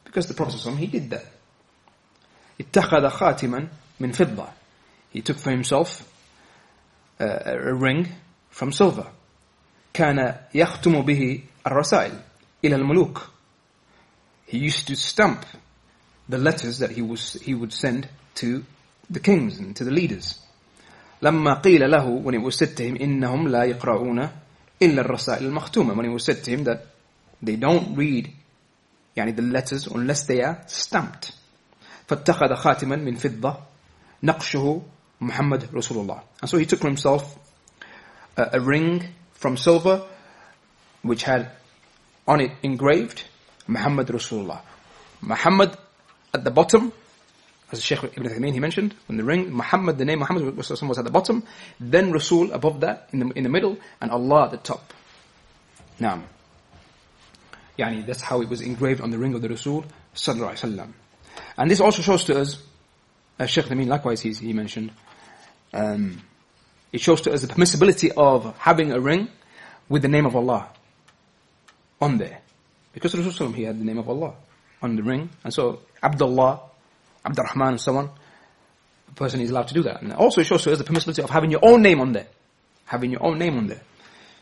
[0.05, 1.27] Because the Prophet he did that.
[2.61, 3.69] اتخذ خاتما
[4.01, 4.49] من فضة.
[5.11, 6.10] He took for himself
[7.21, 8.09] a ring
[8.51, 9.07] from silver.
[9.95, 12.13] كان يختم به الرسائل
[12.65, 13.21] إلى الملوك.
[14.47, 15.45] He used to stamp
[16.29, 18.65] the letters that he was he would send to
[19.11, 20.39] the kings and to the leaders.
[21.23, 24.29] لما قيل له when it was said to him إنهم لا يقرؤون
[24.83, 26.87] إلا الرسائل المختومة when it was said to him that
[27.43, 28.31] they don't read
[29.17, 31.33] يعني the letters unless they are stamped
[32.09, 33.57] فاتخذ خاتما من فضة
[34.23, 34.83] نقشه
[35.22, 36.22] Muhammad Rasulullah.
[36.42, 37.38] And so he took for himself
[38.36, 40.04] a, a ring from silver
[41.04, 41.52] which had
[42.28, 43.24] on it engraved
[43.68, 44.62] Muhammad Rasulullah.
[45.22, 45.78] Muhammad
[46.34, 46.92] at the bottom,
[47.72, 51.06] as Sheikh Ibn Taymiyyah he mentioned, when the ring, Muhammad, the name Muhammad was at
[51.06, 51.44] the bottom,
[51.80, 54.94] then Rasul above that, in the, in the middle, and Allah at the top.
[56.00, 56.24] Now,
[57.78, 60.94] Yani, that's how it was engraved on the ring of the Rasul, sallallahu
[61.58, 62.62] And this also shows to us,
[63.38, 64.92] as Sheikh Taymiyyah likewise he mentioned,
[65.74, 66.22] um,
[66.92, 69.30] it shows to us the permissibility of having a ring
[69.90, 70.70] with the name of Allah
[72.02, 72.42] on there.
[72.94, 74.34] Because the Rasul he had the name of Allah
[74.82, 75.30] on the ring.
[75.44, 76.60] And so Abdullah,
[77.26, 78.10] Abdurrahman and so on,
[79.08, 80.02] the person is allowed to do that.
[80.02, 82.28] And also it shows to us the permissibility of having your own name on there.
[82.86, 83.82] Having your own name on there.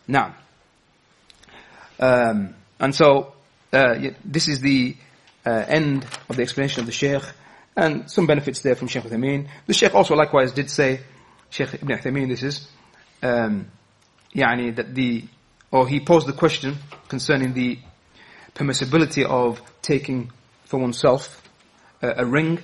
[0.08, 0.36] Now,
[2.00, 3.34] um, and so,
[3.74, 4.96] uh, this is the
[5.46, 7.24] uh, end of the explanation of the Shaykh,
[7.76, 9.48] and some benefits there from Shaykh Uthaymeen.
[9.68, 11.02] The Shaykh also likewise did say,
[11.51, 12.69] Shaykh Ibn Uthaymeen this is,
[13.23, 13.71] um,
[14.35, 15.25] يعني that the,
[15.71, 16.77] or he posed the question
[17.09, 17.79] concerning the
[18.55, 20.31] permissibility of taking
[20.64, 21.43] for oneself
[22.03, 22.61] uh, a ring,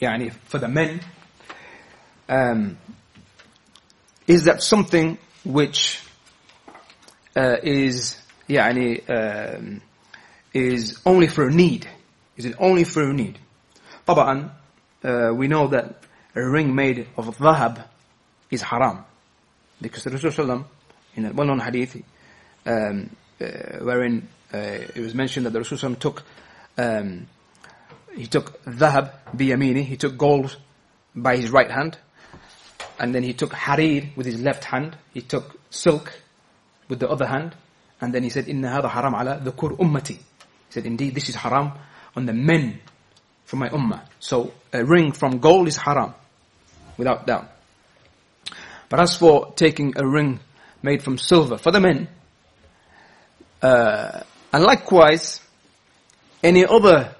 [0.00, 1.00] يعني for the men,
[2.28, 2.78] um,
[4.26, 6.00] is that something which
[7.36, 8.16] uh, is
[8.48, 9.82] يعني um,
[10.52, 11.88] is only for a need.
[12.36, 13.38] Is it only for a need?
[14.06, 14.50] طبعا
[15.04, 16.02] uh, we know that
[16.35, 17.85] a ring made of dhahab
[18.49, 19.05] is haram.
[19.81, 20.65] Because the Rasulullah
[21.15, 22.01] in a well-known hadith
[22.65, 23.09] um,
[23.41, 23.45] uh,
[23.81, 26.23] wherein uh, it was mentioned that the Rasulullah took
[26.77, 27.27] um,
[28.15, 30.55] he took dhahab biyamini, he took gold
[31.15, 31.97] by his right hand,
[32.99, 36.13] and then he took harir with his left hand, he took silk
[36.87, 37.55] with the other hand,
[38.01, 40.17] and then he said, Inna hada haram ala dhukur ummati.
[40.17, 40.21] He
[40.69, 41.73] said, indeed, this is haram
[42.15, 42.79] on the men
[43.45, 44.01] from my ummah.
[44.19, 46.13] So a ring from gold is haram,
[46.97, 47.49] without doubt.
[48.89, 50.39] But as for taking a ring
[50.81, 52.07] made from silver for the men,
[53.61, 55.41] uh, and likewise,
[56.43, 57.15] any other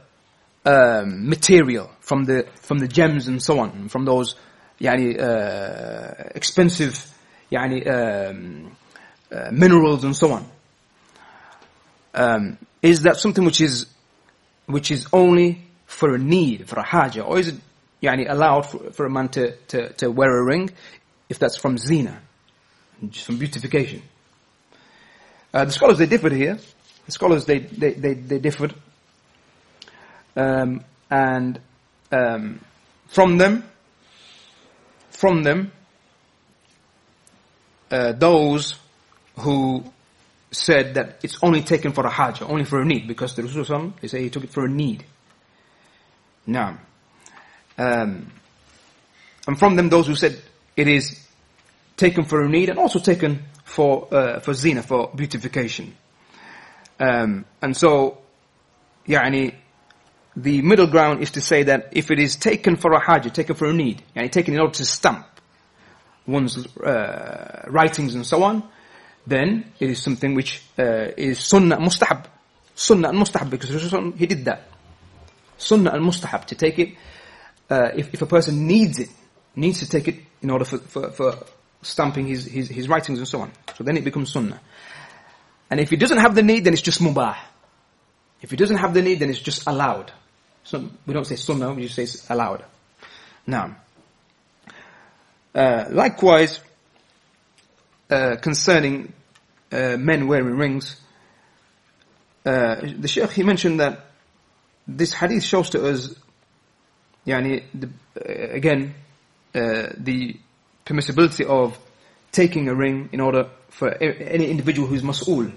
[0.66, 4.36] um, material from the from the gems and so on, from those
[4.80, 7.10] yani, uh, expensive
[7.52, 8.76] yani, um,
[9.32, 10.50] uh, minerals and so on
[12.14, 13.88] um, is that something which is
[14.66, 17.56] which is only for a need, for a haja, or is it
[18.04, 20.70] yani, allowed for, for a man to, to, to wear a ring
[21.30, 22.22] if that's from zina,
[23.10, 24.04] just from beautification?
[25.54, 26.58] Uh, the scholars they differed here.
[27.06, 28.74] The scholars they they they, they differed,
[30.36, 31.60] um, and
[32.12, 32.62] um,
[33.08, 33.70] from them,
[35.10, 35.72] from them,
[37.92, 38.76] uh, those
[39.38, 39.84] who
[40.50, 43.94] said that it's only taken for a haja, only for a need, because the Rasul
[44.00, 45.04] they say he took it for a need.
[46.48, 46.80] Now,
[47.78, 48.32] um,
[49.48, 50.42] and from them those who said
[50.76, 51.20] it is
[51.98, 55.96] taken for a need and also taken for uh, for zina, for beautification.
[57.00, 58.20] Um, and so,
[59.08, 59.56] yani,
[60.36, 63.56] the middle ground is to say that if it is taken for a haja, taken
[63.56, 65.28] for a need, yani taken in order to stamp
[66.26, 68.64] one's uh, writings and so on,
[69.28, 72.26] then it is something which uh, is sunnah mustahab.
[72.76, 73.70] Sunnah and mustahab because
[74.18, 74.68] he did that.
[75.58, 76.96] Sunnah and mustahab to take it,
[77.74, 79.10] uh, if, if a person needs it,
[79.56, 81.46] needs to take it in order for, for, for
[81.82, 83.52] stamping his, his, his writings and so on.
[83.76, 84.62] So then it becomes sunnah.
[85.72, 87.36] And if he doesn't have the need, then it's just mubah.
[88.44, 90.12] If he doesn't have the need, then it's just allowed.
[90.64, 92.64] So we don't say sunnah, we just say it's allowed.
[93.48, 93.76] Now,
[95.56, 96.60] uh, likewise,
[98.10, 99.14] uh, concerning
[99.72, 100.96] uh, men wearing rings,
[102.46, 104.06] uh, the Shaykh he mentioned that
[104.88, 106.14] this hadith shows to us,
[107.26, 107.88] yani, the,
[108.20, 108.94] uh, again,
[109.54, 110.38] the
[110.86, 111.78] permissibility of
[112.32, 115.52] taking a ring in order for any individual who's mas'ul,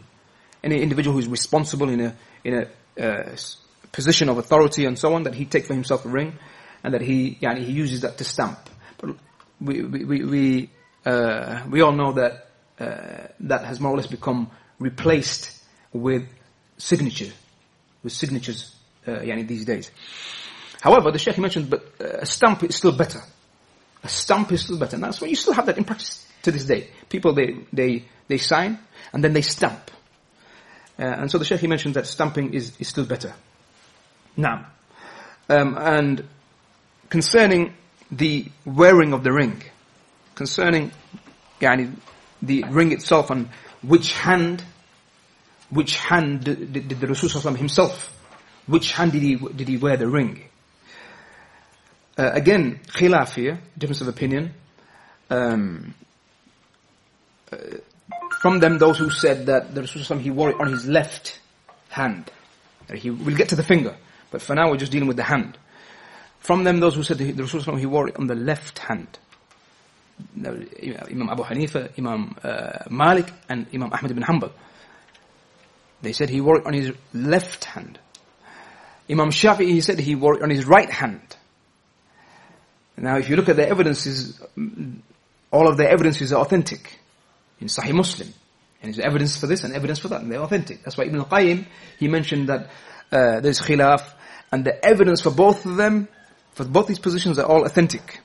[0.63, 3.37] any individual who's responsible in a in a uh,
[3.93, 6.39] position of authority and so on, that he take for himself a ring,
[6.85, 8.59] and that he yani, he uses that to stamp.
[8.99, 9.17] But
[9.61, 10.71] we we we
[11.05, 16.29] uh, we all know that uh, that has more or less become replaced with
[16.79, 17.33] signature,
[18.03, 18.75] with signatures,
[19.07, 19.91] uh, yani these days.
[20.81, 23.21] However, the Sheikh mentioned, but uh, a stamp is still better.
[24.03, 24.97] A stamp is still better.
[24.97, 26.89] And that's why you still have that in practice to this day.
[27.09, 28.79] People, they, they, they sign
[29.13, 29.91] and then they stamp.
[30.99, 33.35] Uh, and so the Sheikh he mentions that stamping is, is still better.
[34.37, 34.67] Now,
[35.49, 36.25] um, and
[37.09, 37.75] concerning
[38.11, 39.63] the wearing of the ring,
[40.35, 40.93] concerning
[41.61, 41.95] yani,
[42.43, 43.49] the ring itself and
[43.83, 44.63] which hand,
[45.71, 48.13] which hand did, did, did the Rasul himself,
[48.67, 50.45] which hand did he, did he wear the ring?
[52.19, 54.55] Uh, again, here, difference of opinion.
[55.29, 55.95] Um,
[57.53, 57.57] uh,
[58.41, 61.41] from them, those who said that the Rasul he wore it on his left
[61.91, 62.31] hand.
[62.95, 63.97] He will get to the finger,
[64.31, 65.59] but for now we're just dealing with the hand.
[66.39, 69.19] From them, those who said the Rasul he wore it on the left hand.
[70.37, 74.53] Imam Abu Hanifa, Imam uh, Malik, and Imam Ahmad ibn Hanbal.
[76.03, 77.99] They said he wore it on his left hand.
[79.11, 81.36] Imam Shafi'i, he said he wore it on his right hand.
[82.97, 84.41] Now, if you look at the evidences,
[85.51, 86.99] all of the evidences are authentic
[87.61, 88.33] in Sahih Muslim.
[88.83, 90.83] And there's evidence for this and evidence for that, and they're authentic.
[90.83, 91.67] That's why Ibn al-Qayyim,
[91.99, 92.71] he mentioned that
[93.13, 94.03] uh, there's khilaf,
[94.53, 96.09] and the evidence for both of them,
[96.53, 98.21] for both these positions are all authentic.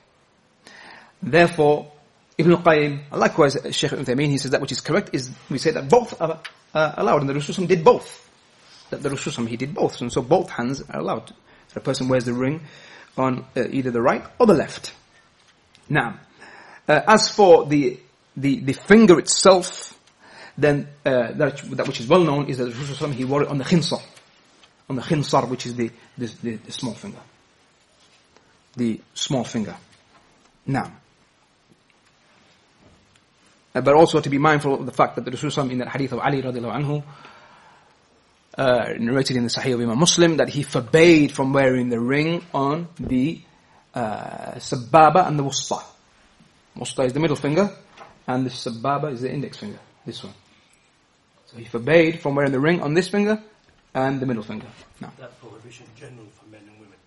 [1.22, 1.90] Therefore,
[2.38, 5.70] Ibn al-Qayyim, likewise Shaykh Ibn Taymiyyah, he says that which is correct is, we say
[5.70, 6.40] that both are
[6.74, 8.30] uh, allowed, and the Rasul did both.
[8.90, 11.28] That the Rasul, he did both, and so both hands are allowed.
[11.68, 12.62] So a person wears the ring,
[13.16, 14.94] on uh, either the right or the left.
[15.88, 16.18] Now,
[16.88, 17.98] uh, as for the,
[18.36, 19.98] the, the finger itself,
[20.56, 23.58] then uh, that, that which is well known is that Prophet he wore it on
[23.58, 24.02] the khinsar,
[24.88, 27.20] on the khinsar, which is the, the, the, the small finger.
[28.76, 29.76] The small finger.
[30.66, 30.92] Now,
[33.74, 36.12] uh, but also to be mindful of the fact that the Rasul in the hadith
[36.12, 37.02] of Ali radiallahu anhu,
[38.57, 42.43] uh, narrated in the Sahih of Imam Muslim that he forbade from wearing the ring
[42.53, 43.39] on the
[43.93, 45.83] uh, sababa and the wusta.
[46.75, 47.69] Wusta is the middle finger,
[48.27, 50.33] and the sababa is the index finger, this one.
[51.45, 53.41] So he forbade from wearing the ring on this finger
[53.93, 54.67] and the middle finger.
[54.99, 56.97] Now, that prohibition general for men and women.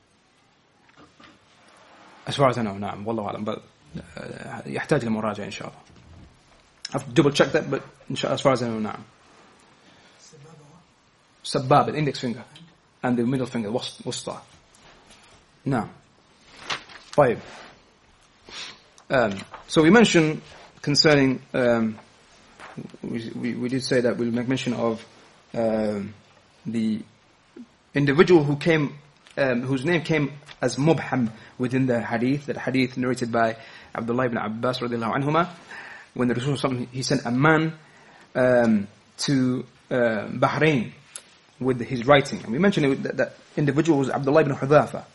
[2.27, 3.63] As far as I know, نعم والله أعلم but
[4.17, 5.81] uh, يحتاج لمراجعة إن شاء الله.
[6.91, 7.83] I have to double check that but
[8.25, 9.03] as far as I know نعم.
[11.46, 12.44] Sabab, the index finger,
[13.04, 14.40] and the middle finger, wusta.
[15.64, 15.90] Now,
[17.12, 17.40] five.
[19.10, 20.42] Um, so we mentioned
[20.82, 22.00] concerning, um,
[23.04, 25.06] we, we, we, did say that we'll make mention of
[25.54, 26.16] um,
[26.66, 27.02] the
[27.94, 28.96] individual who came,
[29.38, 30.32] um, whose name came
[30.62, 33.56] as Mubham within the hadith, that hadith narrated by
[33.94, 35.50] Abdullah ibn Abbas radiallahu anhuma,
[36.16, 37.74] when the Rasul he sent a man
[38.34, 40.92] um, to uh, Bahrain
[41.60, 42.44] with his writing.
[42.44, 45.06] And we mentioned that, that individual was Abdullah ibn Hudhafa.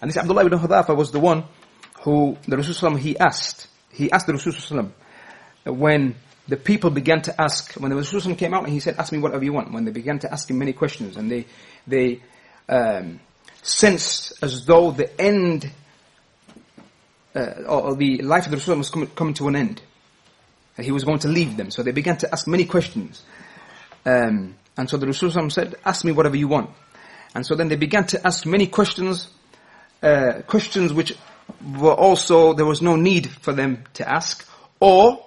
[0.00, 1.44] And this Abdullah ibn Hudhafa was the one
[2.02, 4.90] who the Rasulullah he asked, he asked the Rasulullah
[5.64, 6.14] when
[6.48, 9.18] the people began to ask, when the Rasulullah came out and he said, ask me
[9.18, 11.46] whatever you want, when they began to ask him many questions and they,
[11.86, 12.20] they
[12.68, 13.20] um,
[13.62, 15.70] sensed as though the end,
[17.34, 19.82] uh, or the life of the Rasulullah was coming, coming to an end.
[20.76, 21.70] And he was going to leave them.
[21.70, 23.22] So they began to ask many questions.
[24.05, 26.69] Um, and so the Rasul said, ask me whatever you want.
[27.35, 29.29] And so then they began to ask many questions,
[30.01, 31.15] uh, questions which
[31.77, 34.47] were also, there was no need for them to ask,
[34.79, 35.25] or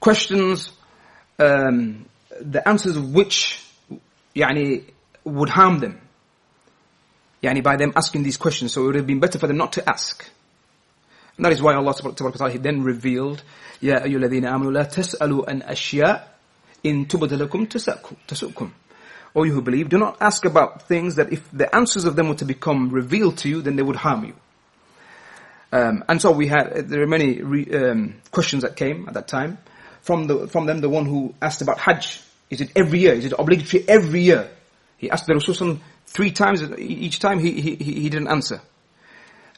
[0.00, 0.70] questions,
[1.38, 2.06] um,
[2.40, 3.64] the answers of which,
[4.34, 4.84] yani,
[5.24, 6.00] would harm them.
[7.42, 9.74] Yani, by them asking these questions, so it would have been better for them not
[9.74, 10.28] to ask.
[11.36, 13.42] And that is why Allah subhanahu wa ta'ala then revealed,
[13.80, 16.31] يَا أَيُّ الَّذِينَ آمَنُوا لَا تَسْأَلُوا أَنْ أَشْيَاءٍ
[16.82, 18.70] in tubadalakum tasukum.
[19.34, 22.28] All you who believe, do not ask about things that if the answers of them
[22.28, 24.34] were to become revealed to you, then they would harm you.
[25.70, 29.28] Um, and so we had, there are many re, um, questions that came at that
[29.28, 29.58] time.
[30.00, 32.22] From, the, from them, the one who asked about Hajj.
[32.48, 33.12] Is it every year?
[33.12, 34.48] Is it obligatory every year?
[34.96, 38.62] He asked the Rasul three times, each time he, he, he didn't answer.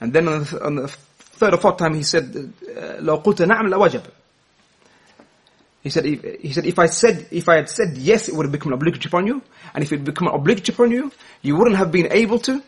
[0.01, 2.53] And then on the, on the third or fourth time he said,
[3.01, 4.03] لو قلت نعم لوجب.
[5.86, 8.48] he said, if, he said, if I said, if I had said yes, it would
[8.48, 9.44] have become an obligatory upon you.
[9.72, 11.12] And if it become obligatory upon you,
[11.44, 12.64] you wouldn't have been able to.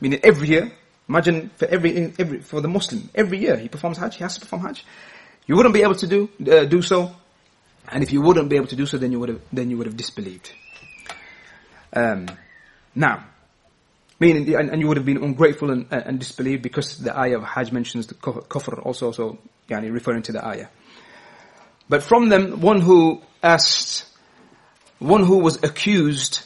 [0.00, 0.72] Meaning every year.
[1.06, 4.40] Imagine for every, every, for the Muslim, every year he performs Hajj, he has to
[4.40, 4.86] perform Hajj.
[5.46, 7.14] You wouldn't be able to do, uh, do so.
[7.90, 9.76] And if you wouldn't be able to do so, then you would have, then you
[9.76, 10.50] would have disbelieved.
[11.92, 12.28] Um,
[12.94, 13.24] now,
[14.18, 17.42] meaning, and, and, you would have been ungrateful and, and disbelieved because the ayah of
[17.42, 19.36] Hajj mentions the kufr also, so,
[19.68, 20.68] yani referring to the ayah.
[21.92, 24.06] But from them, one who asked,
[24.98, 26.42] one who was accused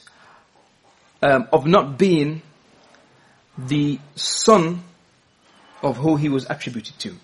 [1.23, 2.43] um, of not being
[3.57, 4.83] the son
[5.85, 7.15] of who he was attributed to.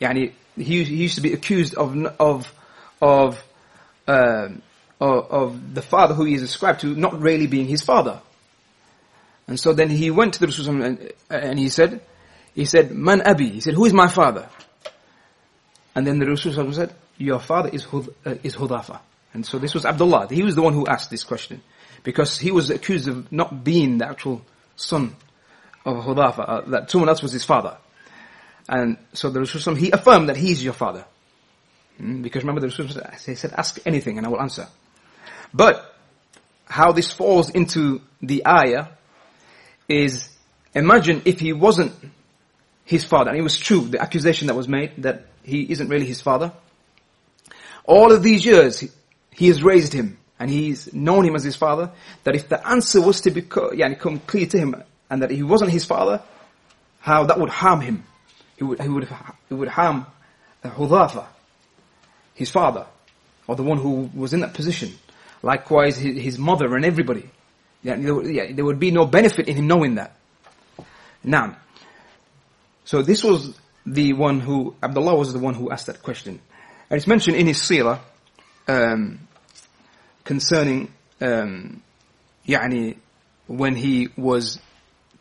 [0.00, 2.52] Yani, he, he used to be accused of, of,
[3.00, 3.44] of,
[4.08, 4.62] um,
[5.00, 8.20] of, the father who he is ascribed to not really being his father.
[9.46, 12.00] And so then he went to the Rasul and, and he said,
[12.52, 14.48] he said, Man Abi, he said, who is my father?
[15.96, 19.00] And then the Rasul said, your father is, Hud, uh, is Hudhafa.
[19.32, 20.28] And so this was Abdullah.
[20.28, 21.62] He was the one who asked this question.
[22.04, 24.42] Because he was accused of not being the actual
[24.76, 25.16] son
[25.86, 27.78] of Hudhafa, uh, that someone else was his father.
[28.68, 31.06] And so the Rasul he affirmed that he is your father.
[31.96, 32.20] Hmm?
[32.20, 34.68] Because remember the Rasul said, ask anything and I will answer.
[35.54, 35.94] But,
[36.66, 38.88] how this falls into the ayah
[39.88, 40.28] is,
[40.74, 41.94] imagine if he wasn't
[42.86, 46.06] his father, and it was true, the accusation that was made, that he isn't really
[46.06, 46.52] his father.
[47.84, 48.82] All of these years,
[49.32, 51.90] he, has raised him, and he's known him as his father,
[52.22, 55.42] that if the answer was to become, yani, come clear to him, and that he
[55.42, 56.22] wasn't his father,
[57.00, 58.04] how that would harm him.
[58.56, 59.08] He would, he would,
[59.48, 60.06] he would harm
[60.64, 61.26] Hudhafa,
[62.34, 62.86] his father,
[63.48, 64.94] or the one who was in that position.
[65.42, 67.28] Likewise, his, his mother and everybody.
[67.82, 70.16] Yeah, there, yeah, there would be no benefit in him knowing that.
[71.22, 71.56] Now,
[72.85, 76.39] so this was the one who, Abdullah was the one who asked that question.
[76.89, 77.99] And it's mentioned in his seerah,
[78.67, 79.27] um,
[80.23, 81.81] concerning, um,
[82.47, 82.97] يعني,
[83.47, 84.59] when he was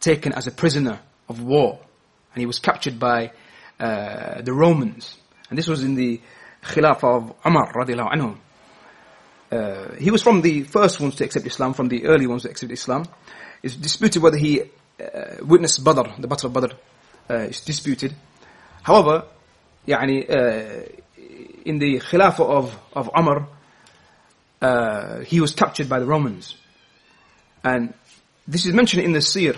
[0.01, 1.79] taken as a prisoner of war,
[2.35, 3.33] and he was captured by
[3.79, 5.16] uh, the Romans.
[5.49, 6.21] And this was in the
[6.62, 8.37] Khilafah of Umar radiallahu anhu.
[9.51, 12.51] Uh, he was from the first ones to accept Islam, from the early ones to
[12.51, 13.05] accept Islam.
[13.62, 14.66] It's disputed whether he uh,
[15.43, 16.75] witnessed Badr, the Battle of Badr.
[17.29, 18.14] Uh, it's disputed.
[18.83, 19.25] However,
[19.87, 20.89] يعني, uh,
[21.64, 23.47] in the Khilafah of, of Umar,
[24.61, 26.57] uh, he was captured by the Romans.
[27.62, 27.95] And
[28.49, 29.55] this is mentioned in the Seer,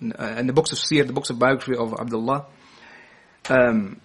[0.00, 2.46] in, uh, in the books of Seer, the books of biography of Abdullah.
[3.48, 4.00] Um,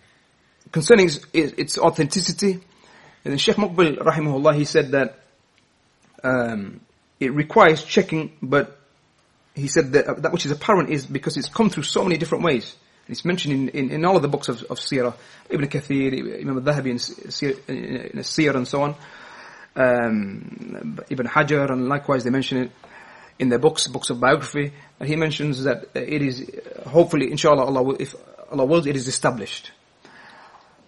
[0.72, 2.60] concerning its, its authenticity,
[3.24, 5.20] and Sheikh Muqbil, rahimahullah, he said that
[6.24, 6.82] um,
[7.20, 8.79] it requires checking, but
[9.55, 12.17] he said that uh, that which is apparent is because it's come through so many
[12.17, 12.75] different ways.
[13.07, 15.15] And it's mentioned in, in, in all of the books of, of Sirah,
[15.49, 18.95] Ibn Kathir, Imam al-Dhahabi in, in Sirah and so on,
[19.77, 22.71] um, Ibn Hajar, and likewise they mention it
[23.39, 26.51] in their books, books of biography, and he mentions that it is,
[26.87, 28.15] hopefully, inshallah, Allah will, if
[28.51, 29.73] Allah wills, it is established.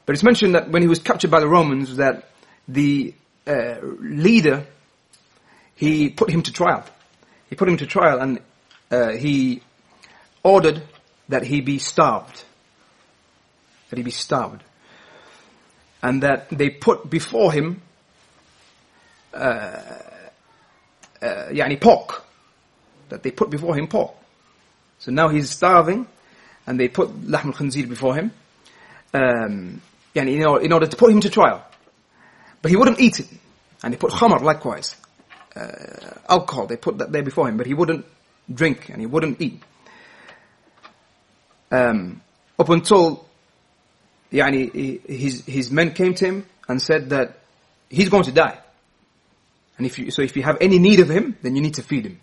[0.05, 2.29] But it's mentioned that when he was captured by the Romans, that
[2.69, 3.15] the
[3.47, 4.67] uh, leader,
[5.75, 6.85] he put him to trial.
[7.49, 8.41] He put him to trial and
[8.93, 9.63] uh, he
[10.43, 10.83] ordered
[11.29, 12.45] that he be starved.
[13.89, 14.63] That he be starved.
[16.03, 17.81] And that they put before him
[19.33, 19.81] uh,
[21.23, 22.25] uh, yani pork.
[23.09, 24.15] That they put before him pork.
[24.99, 26.07] So now he's starving
[26.67, 28.33] and they put lahm al-khanzir before him.
[29.15, 29.81] Um,
[30.15, 31.65] yani in, order, in order to put him to trial.
[32.61, 33.29] But he wouldn't eat it.
[33.83, 34.97] And they put khamar likewise.
[35.57, 35.71] Uh,
[36.29, 38.07] alcohol, they put that there before him, but he wouldn't
[38.53, 39.63] drink and he wouldn't eat.
[41.71, 42.21] Um,
[42.59, 43.27] up until
[44.31, 47.39] yani, his, his men came to him and said that
[47.89, 48.59] he's going to die.
[49.79, 51.83] And if you, so if you have any need of him, then you need to
[51.83, 52.21] feed him.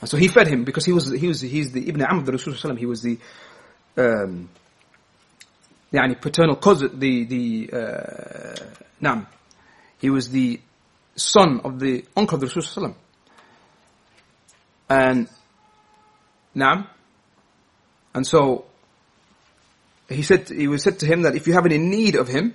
[0.00, 2.32] And so he fed him because he was, he was, he's the Ibn Amm, the
[2.32, 3.18] Rasulullah, he was the,
[3.96, 4.48] um,
[5.92, 8.66] يعني paternal cousin, the, the, uh,
[9.00, 9.26] Nam.
[9.98, 10.60] He was the
[11.14, 12.94] son of the uncle of the Rasulullah
[14.88, 15.28] and
[16.54, 16.86] Nam,
[18.14, 18.64] And so
[20.08, 22.54] he said it was said to him that if you have any need of him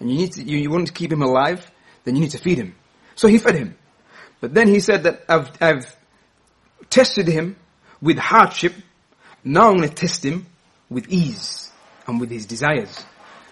[0.00, 1.70] and you need to, you, you want to keep him alive,
[2.04, 2.74] then you need to feed him.
[3.14, 3.76] So he fed him.
[4.40, 5.96] But then he said that I've I've
[6.88, 7.56] tested him
[8.00, 8.74] with hardship.
[9.44, 10.46] Now I'm going to test him
[10.88, 11.70] with ease
[12.06, 13.04] and with his desires.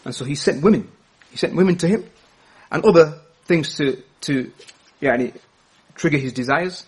[0.05, 0.91] And so he sent women.
[1.31, 2.05] He sent women to him
[2.71, 4.53] and other things to, to,
[5.01, 5.31] yeah,
[5.95, 6.85] trigger his desires.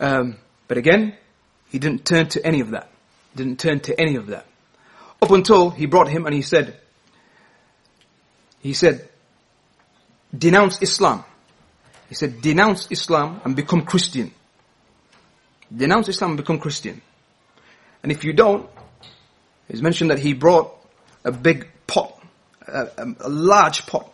[0.00, 1.14] Um, but again,
[1.68, 2.90] he didn't turn to any of that.
[3.36, 4.46] Didn't turn to any of that.
[5.22, 6.76] Up until he brought him and he said,
[8.60, 9.08] he said,
[10.36, 11.24] denounce Islam.
[12.08, 14.32] He said, denounce Islam and become Christian.
[15.74, 17.00] Denounce Islam and become Christian.
[18.02, 18.68] And if you don't,
[19.68, 20.74] it's mentioned that he brought
[21.24, 22.20] a big pot,
[22.66, 22.88] a,
[23.20, 24.12] a, large pot,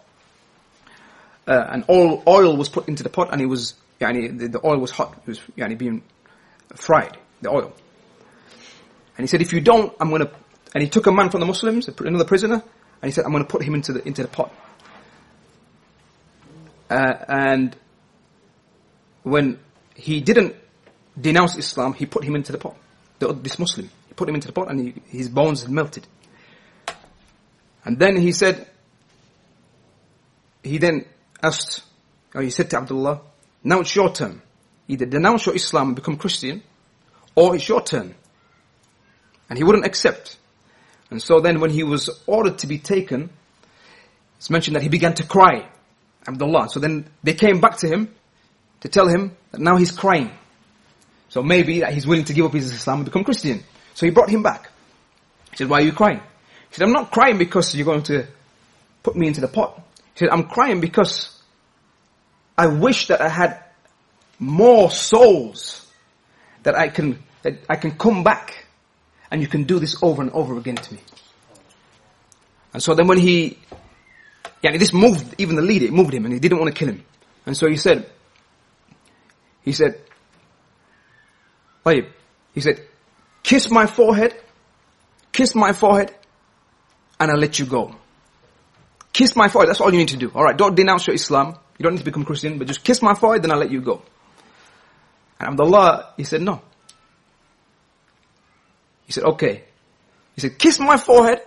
[1.47, 4.67] uh, and all oil was put into the pot, and it was, yani, the, the
[4.67, 5.17] oil was hot.
[5.27, 5.41] It was
[5.79, 6.03] being
[6.75, 7.73] fried, the oil.
[9.17, 10.31] And he said, if you don't, I'm going to,
[10.75, 12.63] and he took a man from the Muslims, another prisoner,
[13.03, 14.53] and he said, I'm going to put him into the, into the pot.
[16.91, 17.77] Uh, and
[19.23, 19.59] when
[19.95, 20.55] he didn't
[21.19, 22.77] denounce Islam, he put him into the pot.
[23.19, 23.91] The, this Muslim.
[24.09, 26.07] He put him into the pot and he, his bones melted.
[27.85, 28.69] And then he said,
[30.63, 31.07] he then
[31.43, 31.83] asked,
[32.35, 33.21] or he said to Abdullah,
[33.67, 34.41] now it's your turn.
[34.87, 36.63] Either denounce your Islam and become Christian,
[37.35, 38.15] or it's your turn.
[39.51, 40.37] And he wouldn't accept.
[41.11, 43.29] And so then when he was ordered to be taken,
[44.37, 45.69] it's mentioned that he began to cry,
[46.29, 46.69] Abdullah.
[46.69, 48.15] So then they came back to him
[48.83, 50.31] to tell him that now he's crying.
[51.29, 53.65] So maybe that he's willing to give up his Islam and become Christian.
[53.95, 54.71] So he brought him back.
[55.51, 56.21] He said, why are you crying?
[56.71, 58.29] He said, I'm not crying because you're going to
[59.03, 59.83] put me into the pot.
[60.15, 61.36] He said, I'm crying because
[62.57, 63.63] I wish that I had
[64.39, 65.87] more souls
[66.63, 68.67] that I can, that I can come back
[69.31, 71.01] and you can do this over and over again to me.
[72.73, 73.59] And so then when he,
[74.63, 76.89] yeah, this moved, even the leader, it moved him and he didn't want to kill
[76.89, 77.05] him.
[77.45, 78.11] And so he said,
[79.63, 80.01] he said,
[81.85, 82.83] he said,
[83.43, 84.35] kiss my forehead,
[85.33, 86.13] kiss my forehead,
[87.21, 87.95] and I'll let you go.
[89.13, 90.31] Kiss my forehead, that's all you need to do.
[90.31, 91.57] Alright, don't denounce your Islam.
[91.79, 93.81] You don't need to become Christian, but just kiss my forehead, then I'll let you
[93.81, 94.03] go.
[95.39, 96.63] And Abdullah, he said, no.
[99.07, 99.65] He said, okay.
[100.35, 101.41] He said, kiss my forehead,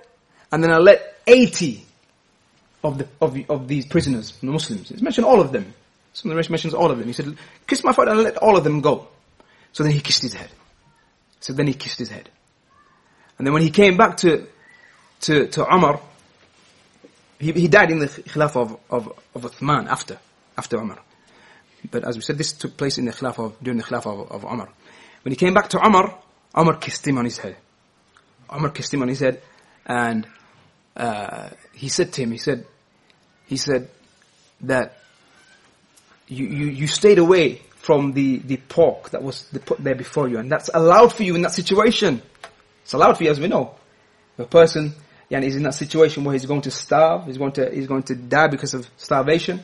[0.52, 1.86] and then I'll let 80
[2.84, 4.90] of the, of, the, of these prisoners, the Muslims.
[4.90, 5.74] He's mentioned all of them.
[6.14, 7.08] Some of the mentions all of them.
[7.08, 7.36] He said,
[7.68, 9.08] kiss my forehead and let all of them go.
[9.74, 10.50] So then he kissed his head.
[11.40, 12.30] So then he kissed his head.
[13.38, 14.48] And then when he came back to,
[15.22, 16.02] to, to Umar,
[17.40, 20.20] he, he died in the Khilafah of, of, of Uthman after,
[20.58, 21.00] after Umar.
[21.90, 24.32] But as we said, this took place in the Khilafah, of, during the Khilafah of,
[24.32, 24.70] of Umar.
[25.24, 26.18] When he came back to Umar,
[26.58, 27.56] Umar kissed him on his head.
[28.54, 29.42] Umar kissed him on his head,
[29.86, 30.28] and
[30.98, 32.66] uh, he said to him, he said,
[33.48, 33.90] he said
[34.62, 34.98] that
[36.28, 40.40] you, you, you stayed away from the, the pork that was put there before you,
[40.40, 42.22] and that's allowed for you in that situation.
[42.84, 43.76] It's allowed for you, as we know.
[44.38, 44.94] A person
[45.30, 48.04] yani, he's in that situation where he's going to starve, he's going to, he's going
[48.04, 49.62] to die because of starvation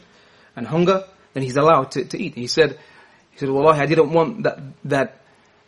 [0.56, 1.04] and hunger,
[1.34, 2.36] then he's allowed to, to eat.
[2.36, 2.80] He said,
[3.32, 5.22] he said, Wallahi, I didn't want that, that,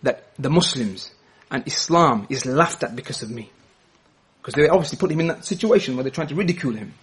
[0.03, 1.11] that the Muslims
[1.51, 3.49] and Islam is laughed at because of me.
[4.41, 6.93] Because they obviously put him in that situation where they're trying to ridicule him.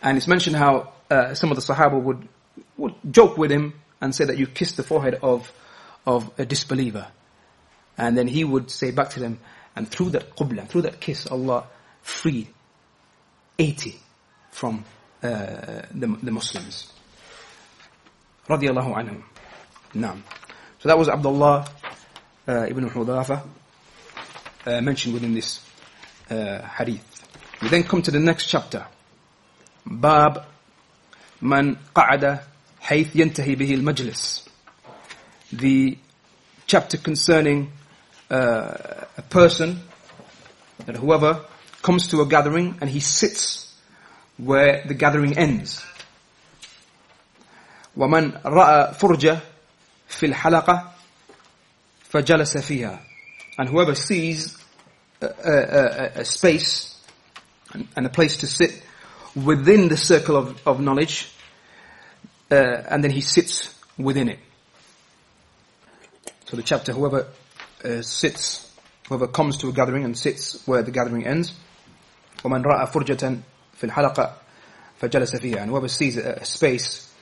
[0.00, 2.28] And it's mentioned how uh, some of the Sahaba would,
[2.76, 5.52] would joke with him and say that you kissed the forehead of,
[6.06, 7.08] of a disbeliever.
[7.96, 9.40] And then he would say back to them,
[9.78, 11.64] and through that qubla, through that kiss, Allah
[12.02, 12.48] freed
[13.56, 13.94] 80
[14.50, 14.84] from
[15.22, 15.28] uh,
[15.94, 16.92] the, the Muslims.
[18.48, 19.22] Radiallahu anhum.
[19.94, 20.20] Naam.
[20.80, 21.64] So that was Abdullah
[22.48, 23.46] uh, ibn Hudhafa
[24.66, 25.60] uh, mentioned within this
[26.28, 27.04] uh, hadith.
[27.62, 28.84] We then come to the next chapter.
[29.86, 30.44] Bab
[31.40, 32.42] man qa'ada
[32.82, 34.48] hayth yantahi bihi al-majlis.
[35.52, 35.96] The
[36.66, 37.70] chapter concerning
[38.29, 39.81] uh, a person
[40.85, 41.45] that whoever
[41.81, 43.73] comes to a gathering and he sits
[44.37, 45.83] where the gathering ends.
[47.97, 49.39] ومن رأى فرجة
[50.09, 50.91] في الحلقة
[52.09, 52.99] فجلس فيها
[53.59, 54.57] and whoever sees
[55.21, 56.99] a, a, a, space
[57.95, 58.81] and a place to sit
[59.35, 61.31] within the circle of, of knowledge
[62.51, 64.39] uh, and then he sits within it.
[66.45, 67.27] So the chapter, whoever
[67.83, 68.71] uh, sits,
[69.07, 71.53] whoever comes to a gathering and sits where the gathering ends,
[72.43, 73.39] ومن رأى فرجة
[73.73, 74.33] في الحلقة
[75.01, 77.13] فجلس فيها and whoever sees a, a space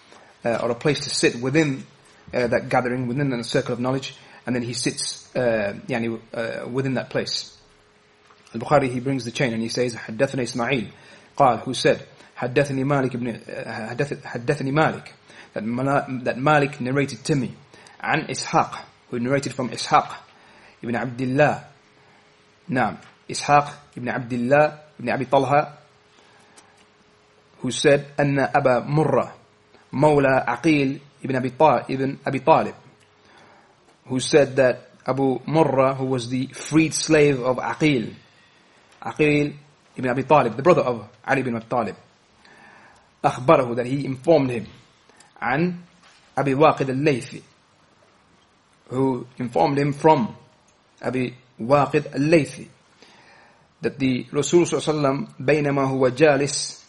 [0.46, 1.84] uh, or a place to sit within
[2.34, 4.16] uh, that gathering, within the circle of knowledge,
[4.46, 7.58] and then he sits uh, يعني, uh, within that place.
[8.54, 10.88] Al-Bukhari, he brings the chain and he says, حدثنا إسماعيل
[11.38, 12.06] قال, who said,
[12.38, 13.40] حدثني مالك ابن
[14.24, 15.12] حدثني مالك
[15.54, 17.54] that, that Malik narrated to me
[18.02, 19.70] عن إسحاق who narrated from
[20.82, 21.54] إسحاق ibn Abdullah
[22.70, 22.96] نعم
[23.32, 23.68] إسحاق
[23.98, 25.78] ibn Abdullah ibn Abi Talha
[27.62, 29.34] who said أن أبا مرة
[29.94, 32.76] مولى عقيل ibn Abi Talib, ibn Abi Talib
[34.08, 38.14] who said that Abu Murrah who was the freed slave of Aqil
[39.02, 39.54] Aqil
[39.98, 41.96] ibn Abi Talib the brother of Ali ibn Abi Talib
[43.24, 44.66] أخبره that he informed him
[45.42, 45.76] عن
[46.38, 47.42] أبي واقد الليثي
[48.90, 50.36] who informed him from
[51.03, 52.67] أبي واقد الليثي.
[53.83, 56.85] That the Rasul صلى الله عليه وسلم بينما هو جالس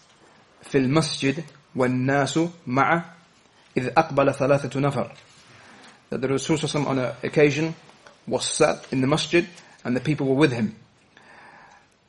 [0.62, 1.44] في المسجد
[1.76, 3.14] والناس معه
[3.78, 5.12] إذ أقبل ثلاثة نفر.
[6.10, 7.76] That the Rasul صلى الله عليه وسلم on an occasion
[8.28, 9.46] was sat in the masjid
[9.84, 10.76] and the people were with him.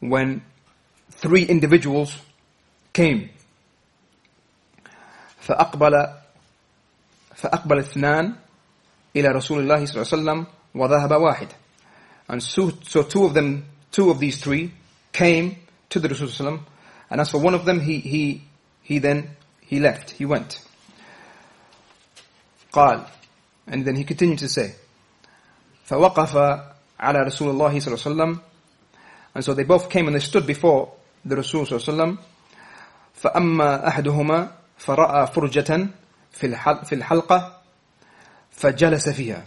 [0.00, 0.42] When
[1.10, 2.16] three individuals
[2.92, 3.30] came.
[5.40, 6.14] فأقبل
[7.34, 8.34] فأقبل اثنان
[9.16, 11.48] إلى رسول الله صلى الله عليه وسلم وذهب واحد.
[12.27, 14.71] and so, so two of them two of these three
[15.13, 15.55] came
[15.89, 16.59] to the Rasul
[17.09, 18.41] and as for one of them, he, he,
[18.81, 20.59] he then, he left, he went.
[22.73, 23.05] قال
[23.67, 24.73] and then he continued to say
[25.87, 26.35] فوقف
[26.99, 28.39] على رسول الله صلى الله عليه وسلم
[29.35, 30.91] and so they both came and they stood before
[31.23, 32.17] the Rasul صلى الله عليه وسلم
[33.13, 35.87] فأما أحدهما فرأى فرجة
[36.31, 37.61] في الحلقة
[38.51, 39.45] فجلس فيها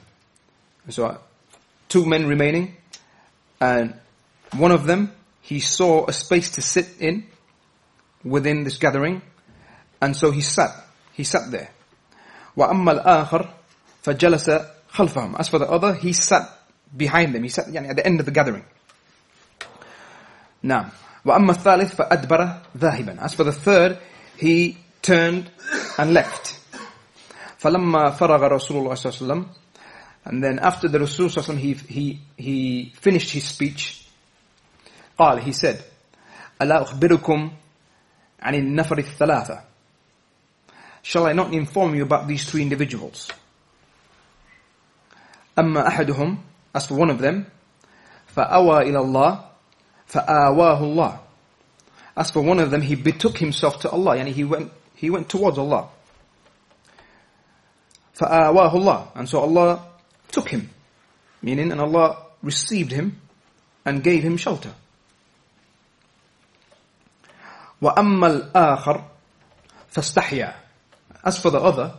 [0.89, 1.19] so
[1.91, 2.77] two men remaining
[3.61, 3.95] and
[4.57, 5.13] one of them
[5.43, 7.27] he saw a space to sit in
[8.25, 9.23] within this gathering
[10.01, 10.71] and so he sat
[11.13, 11.71] he sat there
[12.57, 13.55] وأما الآخر
[14.03, 14.51] فجلس
[14.93, 16.49] خلفهم as for the other he sat
[16.97, 18.65] behind them he sat يعني at the end of the gathering
[20.63, 20.89] نعم
[21.25, 23.99] وأما الثالث فأدبر ذاهبا as for the third
[24.37, 25.51] he turned
[25.99, 26.59] and left
[27.59, 29.47] فلما فرغ رسول الله صلى الله عليه وسلم
[30.25, 34.07] and then after the Rasul صلى الله عليه وسلم he, he, he finished his speech
[35.19, 35.83] قال he said
[36.61, 37.51] ألا أخبركم
[38.41, 39.61] عن النفر الثلاثة
[41.03, 43.29] Shall I not inform you about these three individuals?
[45.57, 46.37] أما أحدهم
[46.75, 47.47] as for one of them
[48.35, 49.45] فأوى إلى الله
[50.09, 51.19] فآواه الله
[52.17, 55.29] as for one of them he betook himself to Allah yani he went he went
[55.29, 55.89] towards Allah
[58.19, 59.83] فآواه الله and so Allah
[60.31, 60.71] took him
[61.43, 63.21] meaning and Allah received him
[63.85, 64.73] and gave him shelter
[67.83, 69.05] وأما الآخر
[69.91, 70.55] فاستحيا
[71.25, 71.93] as for the other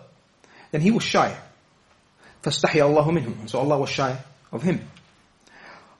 [0.71, 1.35] then he was shy
[2.43, 4.17] فاستحيا الله منه and so Allah was shy
[4.51, 4.79] of him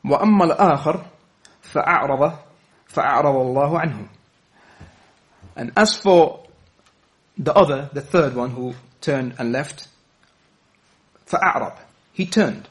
[0.06, 1.06] وأما الآخر
[1.62, 2.38] فأعرض
[2.88, 4.08] فأعرض الله عنه
[5.56, 6.44] and as for
[7.38, 9.88] the other the third one who turned and left
[11.28, 11.74] فأعرض
[12.14, 12.68] he turned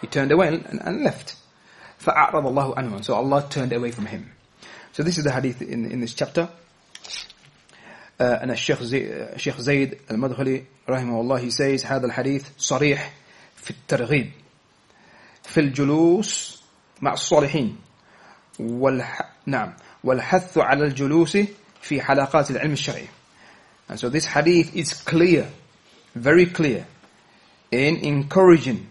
[0.00, 1.36] he turned away and, and left
[1.98, 4.30] فأعرض الله عنه so Allah turned away from him
[4.92, 6.48] so this is the hadith in, in this chapter
[8.20, 13.12] uh, and الشيخ زي, الشيخ زيد المدخلي رحمه الله he says هذا الحديث صريح
[13.56, 14.30] في الترغيب
[15.42, 16.62] في الجلوس
[17.00, 17.76] مع الصالحين
[18.58, 19.30] والح...
[19.46, 21.38] نعم والحث على الجلوس
[21.82, 23.08] في حلقات العلم الشرعي
[23.88, 25.46] and so this hadith is clear
[26.16, 26.86] very clear
[27.70, 28.88] in encouraging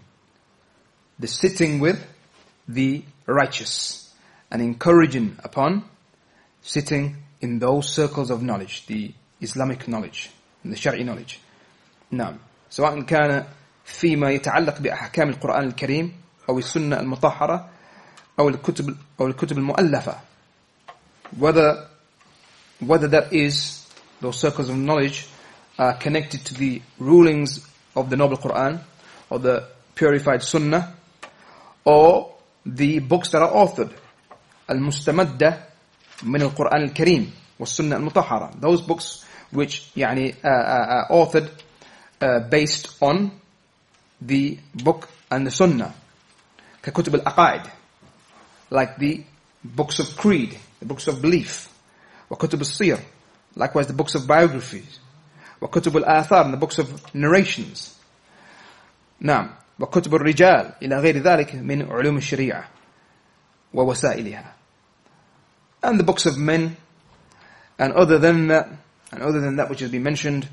[1.18, 2.04] the sitting with
[2.68, 4.12] the righteous
[4.50, 5.84] and encouraging upon
[6.62, 10.30] sitting in those circles of knowledge, the Islamic knowledge,
[10.64, 11.40] the Shari'i knowledge.
[12.10, 12.38] نعم
[12.70, 13.44] سواء كان
[13.84, 16.12] فيما يتعلق بأحكام القرآن الكريم
[16.48, 17.70] أو السنة المطهرة
[18.38, 20.18] أو الكتب أو الكتب المؤلفة
[21.38, 21.88] whether
[22.80, 23.86] whether that is
[24.20, 25.26] those circles of knowledge
[25.78, 27.66] are connected to the rulings
[27.98, 28.80] of the noble Quran
[29.30, 30.94] or the purified Sunnah
[31.84, 32.34] or
[32.66, 33.90] the books that are authored
[34.70, 35.64] المستمدة
[36.22, 41.50] من القرآن الكريم والسنة المطهرة those books which يعني uh, uh, authored
[42.22, 43.30] uh, based on
[44.20, 45.92] the book and the sunnah
[46.82, 47.62] ككتب الأقائد
[48.70, 49.22] like the
[49.64, 51.68] books of creed the books of belief
[52.30, 52.98] وكتب السير
[53.56, 54.98] likewise the books of biographies
[55.60, 57.94] وكتب الآثار and the books of narrations
[59.20, 62.68] نعم وكتب الرجال إلى غير ذلك من علوم الشريعة
[63.74, 64.52] ووسائلها
[65.82, 66.76] and the books of men
[67.78, 68.68] and other than that
[69.12, 70.48] and other than that which has been mentioned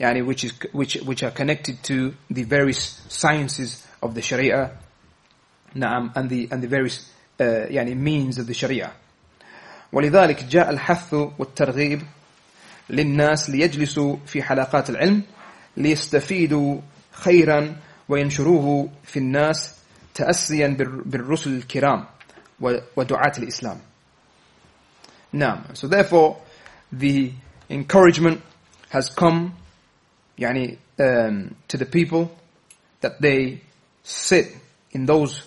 [0.00, 4.70] yani which is which which are connected to the various sciences of the sharia
[5.74, 8.92] نعم and the and the various uh, يعني means of the sharia
[9.92, 12.02] ولذلك جاء الحث والترغيب
[12.90, 15.22] للناس ليجلسوا في حلقات العلم
[15.76, 16.80] ليستفيدوا
[17.12, 17.76] خيرا
[18.08, 19.74] وينشروه في الناس
[20.14, 22.04] تأسيا بالرسل الكرام
[22.96, 23.78] ودعاة الإسلام
[25.32, 26.36] نعم so therefore
[26.92, 27.32] the
[27.70, 28.40] encouragement
[28.90, 29.50] has come
[30.38, 32.30] يعني um, to the people
[33.00, 33.60] that they
[34.02, 34.56] sit
[34.92, 35.42] in those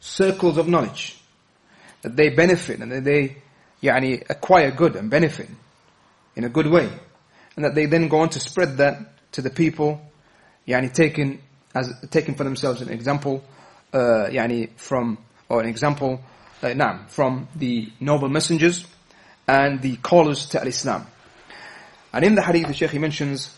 [0.00, 1.18] circles of knowledge
[2.02, 3.36] that they benefit and that they
[3.82, 5.48] يعني acquire good and benefit
[6.36, 6.88] in a good way
[7.56, 10.00] and that they then go on to spread that to the people
[10.66, 11.40] يعني taking
[11.74, 13.42] as taking for themselves an example
[13.92, 15.18] uh, يعني from
[15.48, 16.20] or an example
[16.62, 18.86] uh, نعم from the noble messengers
[19.48, 21.06] and the callers to al-Islam.
[22.12, 23.54] And in the hadith the Shaykh mentions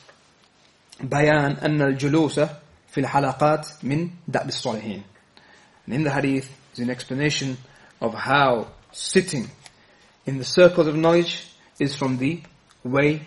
[1.00, 2.40] بيان أن الجلوس
[2.90, 5.02] في الحلقات من دأب الصالحين.
[5.86, 7.58] And in the hadith is an explanation
[8.00, 9.50] of how sitting
[10.26, 11.46] in the circles of knowledge
[11.78, 12.42] is from the
[12.84, 13.22] way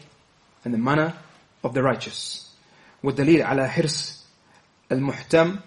[0.66, 1.14] and the manner
[1.64, 2.50] of the righteous.
[3.04, 4.26] والدليل على حرص
[4.92, 5.60] المحتم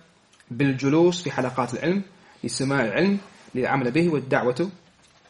[0.51, 2.03] بالجلوس في حلقات العلم
[2.45, 3.19] لسماع العلم
[3.55, 4.71] للعمل به والدعوة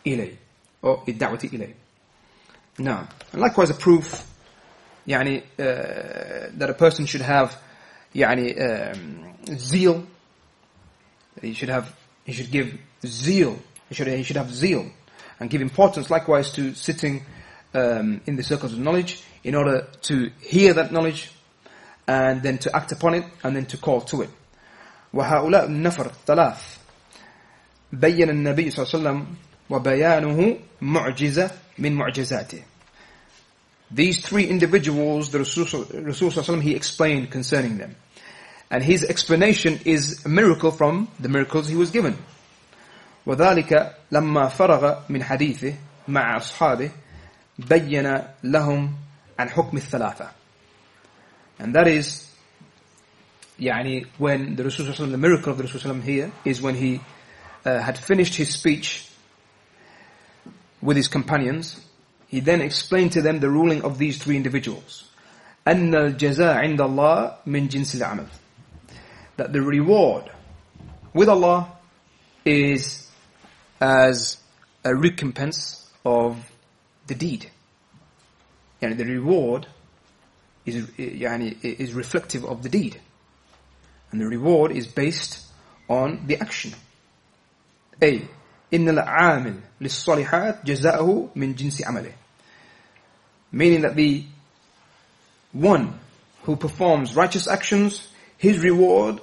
[0.06, 0.36] إليه.
[0.82, 1.74] or الدعوة إليه
[2.78, 4.24] now and likewise a proof
[5.06, 7.56] يعني uh, that a person should have
[8.14, 10.06] يعني um, zeal
[11.42, 11.94] he should have
[12.24, 13.58] he should give zeal
[13.88, 14.86] he should he should have zeal
[15.40, 17.22] and give importance likewise to sitting
[17.74, 21.30] um, in the circles of knowledge in order to hear that knowledge
[22.06, 24.30] and then to act upon it and then to call to it
[25.14, 26.78] وهؤلاء النفر الثلاث
[27.92, 29.26] بين النبي صلى الله عليه وسلم
[29.70, 32.62] وبيانه معجزة من معجزاته
[33.88, 37.94] These three individuals, the Rasul, Rasul he explained concerning them.
[38.68, 42.16] And his explanation is a miracle from the miracles he was given.
[43.26, 45.74] وذلك لما فرغ من حديثه
[46.08, 46.90] مع أصحابه
[47.60, 48.94] بين لهم
[49.38, 50.28] عن حكم الثلاثة.
[51.58, 52.26] And that is
[53.58, 57.00] يعني when the Rasul the miracle of the Rasul here is when he
[57.64, 59.08] uh, had finished his speech
[60.82, 61.80] with his companions,
[62.28, 65.04] he then explained to them the ruling of these three individuals.
[65.66, 68.26] أن الجزاء عند الله من جنس العمل.
[69.36, 70.30] That the reward
[71.12, 71.72] with Allah
[72.44, 73.10] is
[73.80, 74.38] as
[74.84, 76.36] a recompense of
[77.10, 77.50] the deed.
[78.82, 79.66] Yani the reward
[80.64, 83.00] is, yani, is reflective of the deed.
[84.10, 85.44] And the reward is based
[85.88, 86.74] on the action.
[88.02, 88.22] أي
[88.74, 92.12] إن العامل للصالحات جزاؤه من جنس عمله.
[93.52, 94.24] Meaning that the
[95.52, 95.98] one
[96.42, 99.20] who performs righteous actions, his reward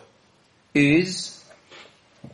[0.74, 1.44] is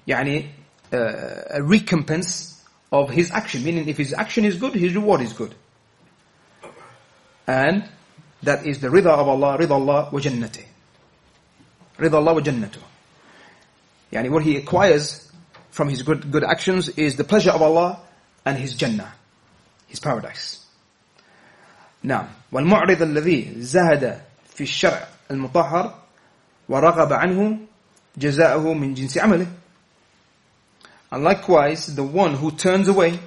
[0.07, 0.49] يعني,
[0.93, 2.52] uh, a recompense
[2.93, 3.63] of his action.
[3.63, 5.53] Meaning if his action is good, his reward is good.
[7.47, 7.89] And
[8.43, 10.65] that is the rida of Allah, rida Allah wa jannati.
[11.97, 12.81] Rida Allah wa jannatu.
[14.11, 15.31] Yani what he acquires
[15.71, 17.99] from his good, good actions is the pleasure of Allah
[18.45, 19.13] and his Jannah,
[19.87, 20.65] his paradise.
[22.03, 24.21] نعم والمعرض الذي زهد
[24.55, 25.99] في الشرع المطهر
[26.69, 27.59] ورغب عنه
[28.17, 29.47] جزاؤه من جنس عمله
[31.13, 33.19] and likewise the one who turns away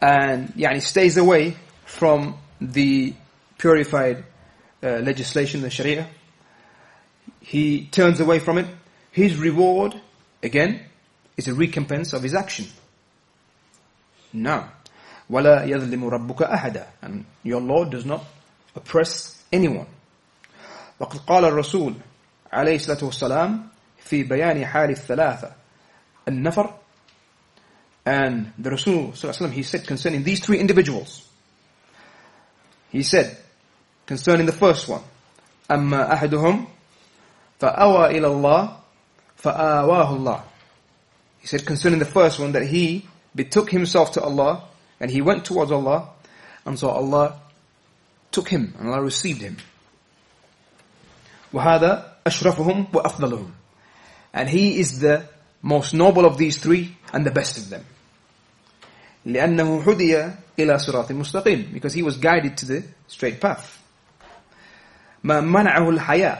[0.00, 3.14] and يعني stays away from the
[3.58, 4.24] purified
[4.82, 6.06] uh, legislation the sharia
[7.40, 8.66] he turns away from it
[9.12, 9.94] his reward
[10.42, 10.80] again
[11.36, 12.66] is a recompense of his action.
[14.32, 14.68] No.
[15.30, 18.24] وَلَا يَظْلِمُ رَبُّكَ أَحَدًا And your Lord does not
[18.74, 19.86] oppress anyone.
[21.00, 21.94] وقد قال الرسول
[22.52, 23.68] عليه الصلاة والسلام
[23.98, 25.52] في بيان حال الثلاثة
[26.28, 26.72] النفر
[28.06, 31.28] and the Rasul وسلم, he said concerning these three individuals
[32.90, 33.36] he said
[34.06, 35.02] concerning the first one
[35.70, 36.66] أما أحدهم
[37.60, 38.76] فأوى إلى الله
[39.42, 40.42] فآواه الله
[41.40, 44.64] he said concerning the first one that he betook himself to Allah
[44.98, 46.08] and he went towards Allah
[46.64, 47.38] and so Allah
[48.32, 49.56] took him and Allah received him.
[51.52, 53.50] وهذا أشرفهم وأفضلهم
[54.34, 55.28] and he is the
[55.62, 57.84] most noble of these three and the best of them.
[59.26, 63.78] لأنه هدي إلى صراط مستقيم because he was guided to the straight path.
[65.24, 66.38] ما منعه الحياة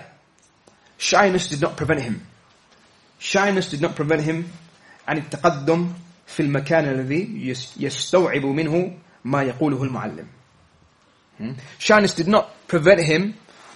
[0.98, 2.26] shyness did not prevent him.
[3.18, 4.44] Shyness did not prevent him
[5.08, 5.92] عن التقدم
[6.26, 10.26] في المكان الذي يستوعب منه ما يقوله المعلم.
[11.78, 13.34] Shyness did not prevent him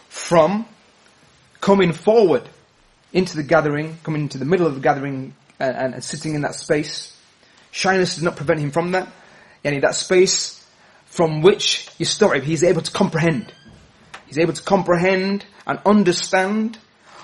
[0.09, 0.67] from
[1.61, 2.49] coming forward
[3.16, 6.42] into the gathering, coming into the middle of the gathering and, and, and sitting in
[6.42, 7.18] that space.
[7.72, 9.08] Shyness does not prevent him from that.
[9.64, 10.64] Yani that space
[11.06, 13.54] from which Yistorib, he's able to comprehend.
[14.28, 16.78] He's able to comprehend and understand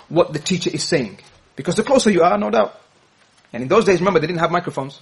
[0.07, 1.19] what the teacher is saying.
[1.57, 2.79] Because the closer you are, no doubt.
[3.51, 5.01] And in those days, remember, they didn't have microphones.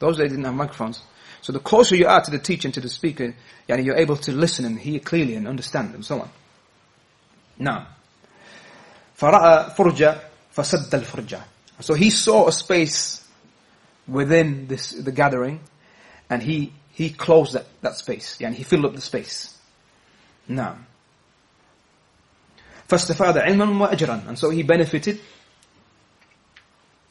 [0.00, 1.02] Those days didn't have microphones.
[1.40, 3.32] So the closer you are to the teacher and to the speaker,
[3.68, 6.30] yani you're able to listen and hear clearly and understand and so on.
[7.58, 7.93] Now,
[9.15, 10.15] فرأى فرجة
[10.51, 11.41] فسد الفرجة.
[11.81, 13.25] So he saw a space
[14.07, 15.59] within this, the gathering
[16.29, 18.37] and he, he closed that, that space.
[18.39, 19.57] Yani he filled up the space.
[20.47, 20.77] Now,
[22.89, 24.27] فاستفاد علما وأجرا.
[24.27, 25.19] And so he benefited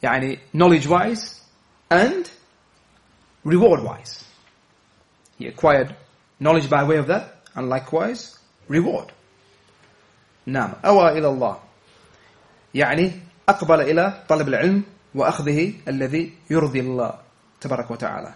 [0.03, 1.41] يعني knowledge wise
[1.89, 2.29] and
[3.43, 4.25] reward wise.
[5.37, 5.95] He acquired
[6.39, 8.37] knowledge by way of that and likewise
[8.67, 9.11] reward.
[10.45, 11.59] نعم أوى إلى الله
[12.74, 13.12] يعني
[13.48, 14.82] أقبل إلى طلب العلم
[15.14, 17.14] وأخذه الذي يرضي الله
[17.60, 18.34] تبارك وتعالى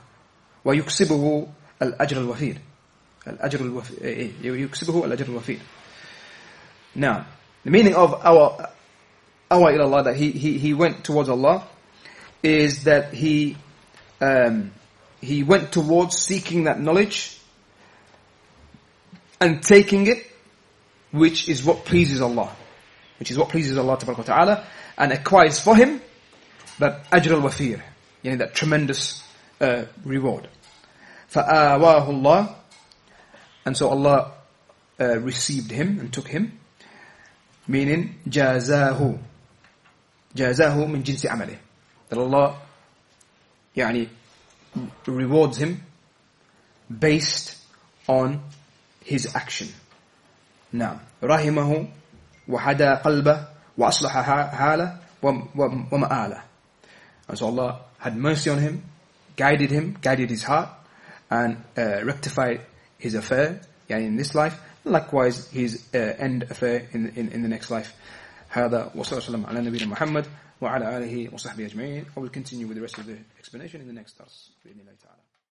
[0.65, 1.47] ويكسبه
[1.83, 2.59] الأجر الوفير
[3.27, 5.59] الأجر الوفير يكسبه الأجر الوفير
[6.95, 7.27] Now,
[7.65, 8.71] the meaning of our
[9.51, 11.65] awa ila Allah, that he, he, he went towards Allah,
[12.43, 13.57] is that he,
[14.21, 14.73] um,
[15.21, 17.39] he went towards seeking that knowledge
[19.41, 20.27] and taking it,
[21.13, 22.51] which is what pleases Allah.
[23.20, 24.66] Which is what pleases Allah Ta'ala
[24.98, 26.02] and acquires for him
[26.80, 27.82] that ajr al-wafir,
[28.24, 29.24] yani that tremendous
[29.62, 30.48] uh, reward.
[31.32, 32.56] فَآوَاهُ اللَّهُ
[33.66, 34.34] And so Allah
[35.00, 36.60] uh, received him and took him,
[37.68, 39.20] meaning جَازَاهُ
[40.36, 41.58] جَازَاهُ مِنْ جِنْسِ عَمَلِهِ
[42.10, 42.58] That Allah
[43.76, 44.10] يعني,
[45.06, 45.84] rewards him
[46.90, 47.58] based
[48.08, 48.42] on
[49.04, 49.68] his action.
[50.74, 51.88] نعم رحمه
[52.48, 53.48] وحدى قلبه
[53.78, 54.12] وأصلح
[54.56, 56.42] حاله ومآله
[57.30, 58.84] And so Allah had mercy on him,
[59.38, 60.70] guided him, guided his heart,
[61.32, 62.62] and uh, rectified
[62.98, 67.48] his affair يعني in this life, likewise his uh, end affair in, in, in the
[67.48, 67.94] next life.
[68.50, 70.26] هذا وصلى الله وسلم على نبينا محمد
[70.62, 72.06] وعلى آله وصحبه أجمعين.
[72.16, 74.50] I will continue with the rest of the explanation in the next class.
[74.66, 75.17] بإذن الله تعالى.